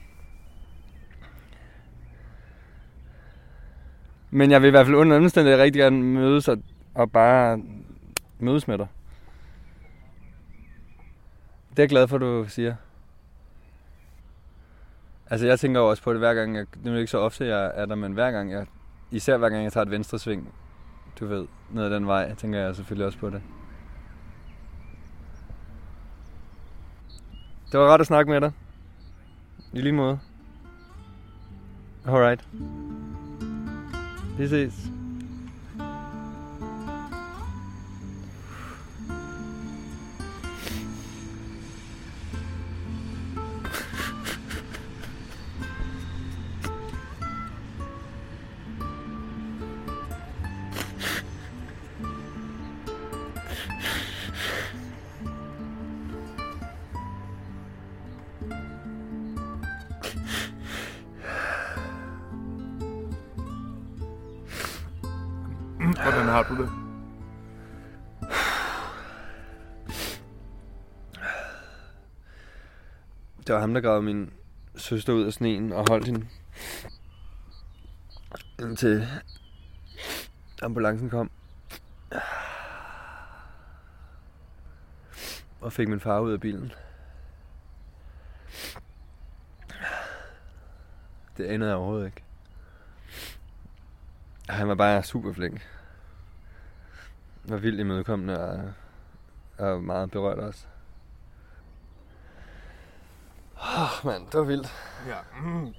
[4.31, 6.57] Men jeg vil i hvert fald under omstændigheder rigtig gerne mødes og,
[6.93, 7.61] og bare
[8.39, 8.87] mødes med dig.
[11.69, 12.75] Det er jeg glad for, du siger.
[15.29, 17.45] Altså, jeg tænker jo også på det hver gang, jeg, det er ikke så ofte,
[17.45, 18.65] jeg er der, men hver gang jeg,
[19.11, 20.53] især hver gang jeg tager et venstre sving,
[21.19, 23.41] du ved, ned ad den vej, tænker jeg selvfølgelig også på det.
[27.71, 28.51] Det var rart at snakke med dig.
[29.73, 30.19] I lige måde.
[32.05, 32.47] Alright.
[34.39, 34.98] Vi ses.
[66.03, 66.69] Hvordan har du det?
[73.47, 74.33] Det var ham, der gravede min
[74.75, 76.27] søster ud af sneen og holdt hende.
[78.59, 79.07] Indtil
[80.61, 81.31] ambulancen kom.
[85.61, 86.71] Og fik min far ud af bilen.
[91.37, 92.23] Det anede jeg overhovedet ikke.
[94.49, 95.67] Han var bare super flink.
[97.49, 98.61] Var vildt imødekommende og,
[99.57, 100.65] og meget berørt også.
[103.57, 104.73] Åh, oh, mand, det var vildt.
[105.07, 105.15] Ja.
[105.43, 105.73] Mm.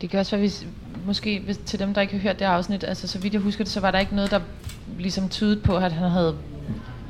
[0.00, 0.66] Det kan også være, hvis,
[1.06, 3.64] måske hvis, til dem, der ikke har hørt det afsnit, altså så vidt jeg husker
[3.64, 4.40] det, så var der ikke noget, der
[4.98, 6.38] ligesom tydede på, at han havde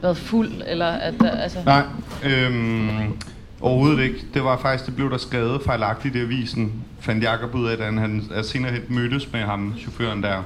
[0.03, 1.62] været fuld, eller at der, altså...
[1.64, 1.86] Nej,
[2.24, 3.20] øhm,
[3.61, 4.26] overhovedet ikke.
[4.34, 6.84] Det var faktisk, det blev der skrevet fejlagtigt i avisen.
[7.01, 10.37] Fandt Jacob ud af, at han, han at senere hen mødtes med ham, chaufføren der.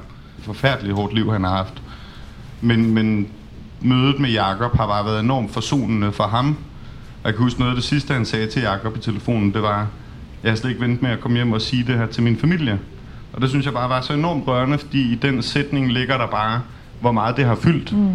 [0.42, 1.82] Forfærdeligt hårdt liv, han har haft.
[2.60, 3.26] Men, men
[3.80, 6.48] mødet med Jakob har bare været enormt forsonende for ham.
[7.22, 9.62] Og jeg kan huske noget af det sidste, han sagde til Jakob i telefonen, det
[9.62, 9.86] var,
[10.42, 12.36] jeg har slet ikke ventet med at komme hjem og sige det her til min
[12.36, 12.78] familie.
[13.32, 16.26] Og det synes jeg bare var så enormt rørende, fordi i den sætning ligger der
[16.26, 16.60] bare,
[17.00, 17.92] hvor meget det har fyldt.
[17.96, 18.10] Mm.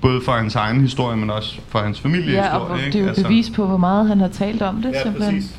[0.00, 2.50] Både for hans egen historie, men også for hans familiehistorie.
[2.50, 2.86] Ja, og hvor- ikke?
[2.92, 3.22] det er jo altså.
[3.22, 5.34] bevis på, hvor meget han har talt om det, Ja, simpelthen.
[5.34, 5.58] præcis.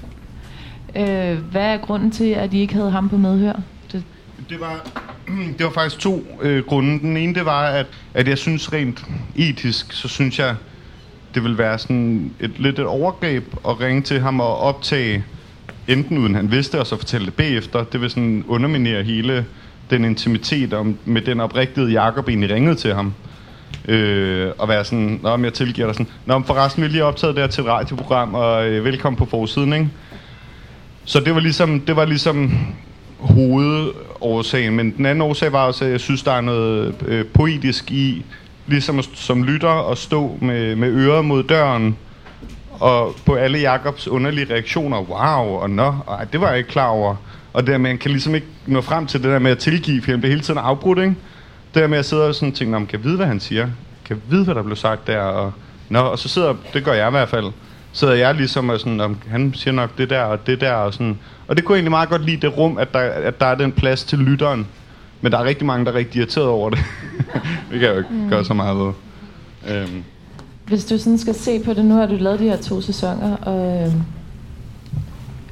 [0.95, 3.53] Øh, hvad er grunden til, at I ikke havde ham på medhør?
[3.91, 4.03] Det,
[4.49, 4.87] Det var,
[5.57, 6.99] det var faktisk to øh, grunde.
[6.99, 10.55] Den ene, det var, at, at jeg synes rent etisk, så synes jeg,
[11.35, 15.23] det vil være sådan et lidt et overgreb at ringe til ham og optage,
[15.87, 17.83] enten uden han vidste, og så fortælle det bagefter.
[17.83, 19.45] Det vil sådan underminere hele
[19.89, 23.13] den intimitet om, med den oprigtighed, Jacob egentlig ringede til ham.
[23.87, 27.03] Øh, og være sådan, Nå, men jeg tilgiver dig sådan, Nå, men forresten, vi lige
[27.03, 29.89] optaget det her til et radioprogram, og øh, velkommen på forsiden, ikke?
[31.05, 32.51] Så det var ligesom, det var ligesom
[33.19, 37.91] hovedårsagen, men den anden årsag var også, at jeg synes, der er noget øh, poetisk
[37.91, 38.25] i,
[38.67, 41.97] ligesom at, som lytter at stå med, med øret mod døren,
[42.71, 46.87] og på alle Jakobs underlige reaktioner, wow, og nå, ej, det var jeg ikke klar
[46.87, 47.15] over.
[47.53, 49.57] Og det der med, man kan ligesom ikke nå frem til det der med at
[49.57, 51.15] tilgive, for han bliver hele tiden afbrudt, ikke?
[51.73, 53.67] Det der med at sidde og sådan tænke, "Nå, kan jeg vide, hvad han siger?
[54.05, 55.19] Kan jeg vide, hvad der blev sagt der?
[55.19, 55.51] Og,
[55.89, 57.45] nå, og så sidder, det gør jeg i hvert fald,
[57.93, 60.93] sidder jeg ligesom og sådan, om han siger nok det der og det der og
[60.93, 61.19] sådan.
[61.47, 63.55] Og det kunne jeg egentlig meget godt lide det rum, at der, at der er
[63.55, 64.67] den plads til lytteren.
[65.21, 66.79] Men der er rigtig mange, der er rigtig irriteret over det.
[67.71, 68.29] det kan jeg jo ikke mm.
[68.29, 68.91] gøre så meget ved.
[69.67, 70.03] Øhm,
[70.67, 73.35] Hvis du sådan skal se på det, nu har du lavet de her to sæsoner,
[73.35, 73.93] og, øh,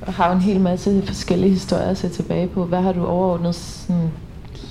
[0.02, 2.66] og har en hel masse forskellige historier at se tilbage på.
[2.66, 4.12] Hvad har du overordnet sådan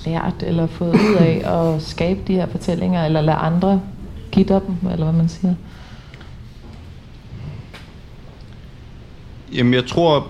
[0.05, 3.81] lært eller fået ud af at skabe de her fortællinger, eller lade andre
[4.31, 5.53] give dig dem, eller hvad man siger?
[9.53, 10.27] Jamen, jeg tror...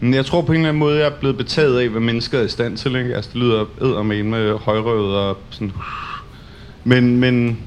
[0.00, 2.38] Men Jeg tror på en eller anden måde, jeg er blevet betaget af, hvad mennesker
[2.38, 2.96] er i stand til.
[2.96, 3.16] Ikke?
[3.16, 5.72] Altså, det lyder eddermame med højrøvet og sådan...
[6.84, 7.58] Men, men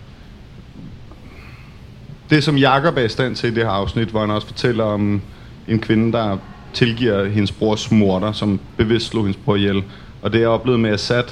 [2.30, 4.84] det, som Jakob er i stand til i det her afsnit, hvor han også fortæller
[4.84, 5.22] om
[5.68, 6.38] en kvinde, der
[6.74, 9.84] tilgiver hendes brors morter, som bevidst slog hendes bror ihjel.
[10.22, 11.24] Og det, jeg oplevede med Assad,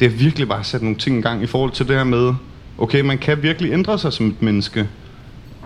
[0.00, 2.34] det har virkelig bare sat nogle ting i gang i forhold til det her med,
[2.78, 4.88] okay, man kan virkelig ændre sig som et menneske,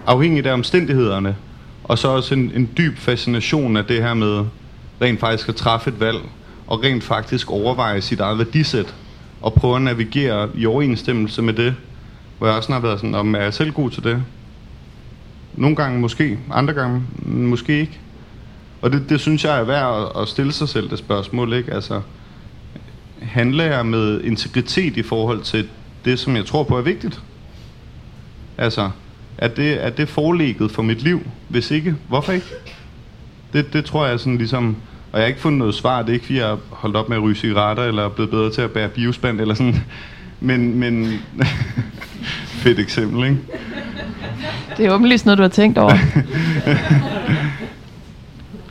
[0.06, 1.36] afhængigt af omstændighederne.
[1.84, 4.44] Og så også en, en dyb fascination af det her med
[5.02, 6.18] rent faktisk at træffe et valg,
[6.66, 8.94] og rent faktisk overveje sit eget værdisæt,
[9.40, 11.74] og prøve at navigere i overensstemmelse med det,
[12.38, 14.22] hvor jeg også har været sådan, om er jeg selv god til det?
[15.54, 18.00] Nogle gange måske, andre gange måske ikke.
[18.82, 21.72] Og det, det synes jeg er værd at, at stille sig selv det spørgsmål, ikke?
[21.72, 22.00] Altså,
[23.22, 25.68] handler jeg med integritet i forhold til
[26.04, 27.20] det, som jeg tror på er vigtigt?
[28.58, 28.90] Altså,
[29.38, 31.20] er det, er det forlægget for mit liv?
[31.48, 32.46] Hvis ikke, hvorfor ikke?
[33.52, 34.76] Det, det tror jeg sådan ligesom...
[35.12, 36.02] Og jeg har ikke fundet noget svar.
[36.02, 38.30] Det er ikke, fordi jeg har holdt op med at ryge cigaretter, eller er blevet
[38.30, 39.84] bedre til at bære biospand, eller sådan.
[40.40, 41.12] Men, men...
[42.64, 43.38] Fedt eksempel, ikke?
[44.76, 45.92] Det er åbenlyst noget, du har tænkt over.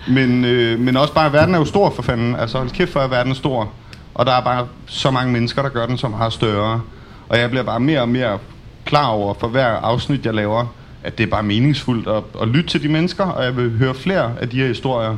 [0.07, 2.35] Men, øh, men også bare, verden er jo stor for fanden.
[2.35, 3.71] Altså, hold kæft for, at verden er stor.
[4.13, 6.81] Og der er bare så mange mennesker, der gør den så meget større.
[7.29, 8.39] Og jeg bliver bare mere og mere
[8.85, 10.65] klar over, for hver afsnit, jeg laver,
[11.03, 13.93] at det er bare meningsfuldt at, at lytte til de mennesker, og jeg vil høre
[13.93, 15.17] flere af de her historier.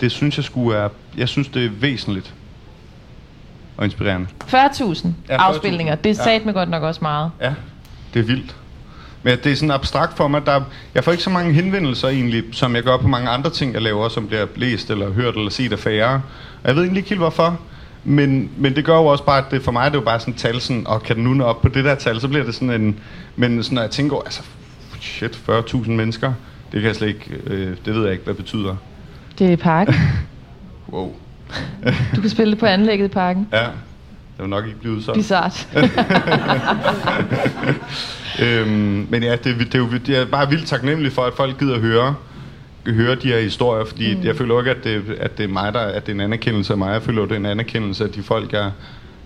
[0.00, 2.34] Det synes jeg skulle er, jeg synes det er væsentligt
[3.76, 4.26] og inspirerende.
[4.44, 5.08] 40.000 Ja, 40.000.
[5.28, 6.40] afspilninger, det er Ja.
[6.44, 7.30] med godt nok også meget.
[7.40, 7.54] Ja,
[8.14, 8.56] det er vildt.
[9.22, 10.46] Men det er sådan abstrakt for mig.
[10.46, 13.50] Der, er- jeg får ikke så mange henvendelser egentlig, som jeg gør på mange andre
[13.50, 16.14] ting, jeg laver, som bliver læst eller hørt eller set af færre.
[16.62, 17.58] Og jeg ved egentlig ikke helt hvorfor.
[18.04, 20.20] Men, men det gør jo også bare, at det for mig det er jo bare
[20.20, 22.28] sådan et tal, sådan, og kan den nu nå op på det der tal, så
[22.28, 22.98] bliver det sådan en...
[23.36, 24.42] Men sådan, når jeg tænker over, altså,
[25.00, 26.32] shit, 40.000 mennesker,
[26.72, 28.76] det kan jeg slet ikke, øh, det ved jeg ikke, hvad det betyder.
[29.38, 29.94] Det er i parken.
[30.92, 31.12] Wow.
[32.16, 33.48] Du kan spille det på anlægget i parken.
[33.52, 33.70] Ja, det
[34.38, 35.18] vil nok ikke blive udsolgt.
[35.18, 35.68] Bizart.
[38.42, 41.58] øhm, men ja, det, det, er jo, det er bare vildt taknemmelig for, at folk
[41.58, 42.14] gider at høre,
[42.86, 44.24] høre de her historier, fordi mm.
[44.24, 46.72] jeg føler ikke, at det, at det er mig, der, at det er en anerkendelse
[46.72, 46.92] af mig.
[46.92, 48.70] Jeg føler jo, det er en anerkendelse af de folk, jeg,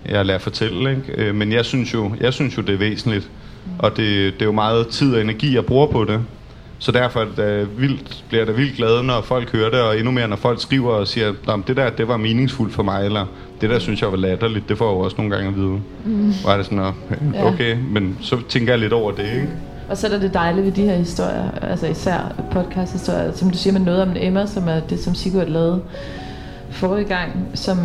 [0.08, 0.90] jeg lader fortælle.
[0.90, 1.02] Ikke?
[1.28, 3.30] Øh, men jeg synes, jo, jeg synes jo, det er væsentligt.
[3.78, 6.20] Og det, det er jo meget tid og energi, jeg bruger på det.
[6.78, 9.96] Så derfor er det vildt, bliver jeg da vildt glad, når folk hører det, og
[9.98, 13.04] endnu mere, når folk skriver og siger, at det der, det var meningsfuldt for mig,
[13.04, 13.26] eller
[13.60, 15.80] det der synes jeg var latterligt, det får jeg jo også nogle gange at vide.
[16.04, 16.32] Mm.
[16.42, 16.92] Hvor er det sådan, "Nå,
[17.34, 17.46] Ja.
[17.46, 19.48] okay, men så tænker jeg lidt over det, ikke?
[19.88, 23.58] Og så er der det dejlige ved de her historier, altså især podcast-historier, som du
[23.58, 25.82] siger med noget om Emma, som er det, som Sigurd lavede
[26.70, 27.78] forrige gang, som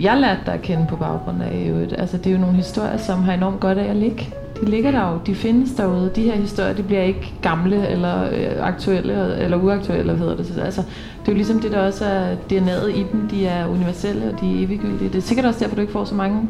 [0.00, 1.94] jeg lærte dig at kende på baggrund af i øvrigt.
[1.98, 4.28] Altså det er jo nogle historier, som har enormt godt af at ligge.
[4.60, 6.10] De ligger der jo, de findes derude.
[6.16, 10.46] De her historier, de bliver ikke gamle eller øh, aktuelle eller uaktuelle, hedder det.
[10.46, 10.82] Så, altså,
[11.20, 13.28] det er jo ligesom det, der også er DNA'et i dem.
[13.28, 15.08] De er universelle, og de er eviggyldige.
[15.08, 16.48] Det er sikkert også derfor, du ikke får så mange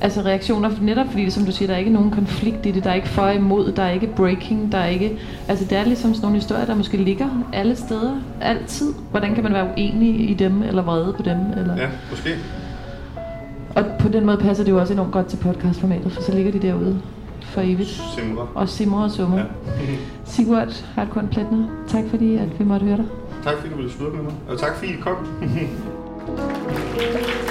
[0.00, 2.90] altså reaktioner, netop fordi, som du siger, der er ikke nogen konflikt i det, der
[2.90, 5.18] er ikke for og imod, der er ikke breaking, der er ikke,
[5.48, 8.92] altså det er ligesom sådan nogle historier, der måske ligger alle steder, altid.
[9.10, 11.76] Hvordan kan man være uenig i dem, eller vrede på dem, eller...
[11.76, 12.30] Ja, måske.
[13.76, 16.52] Og på den måde passer det jo også enormt godt til podcastformatet, for så ligger
[16.52, 17.00] de derude
[17.42, 18.02] for evigt.
[18.16, 18.46] Simre.
[18.54, 19.38] Og simrer og summer.
[19.38, 19.44] Ja.
[20.24, 23.06] Sigurd Hartkorn Pletner, tak fordi, at vi måtte høre dig.
[23.44, 25.16] Tak fordi du ville slutte med mig, og tak fordi I kom.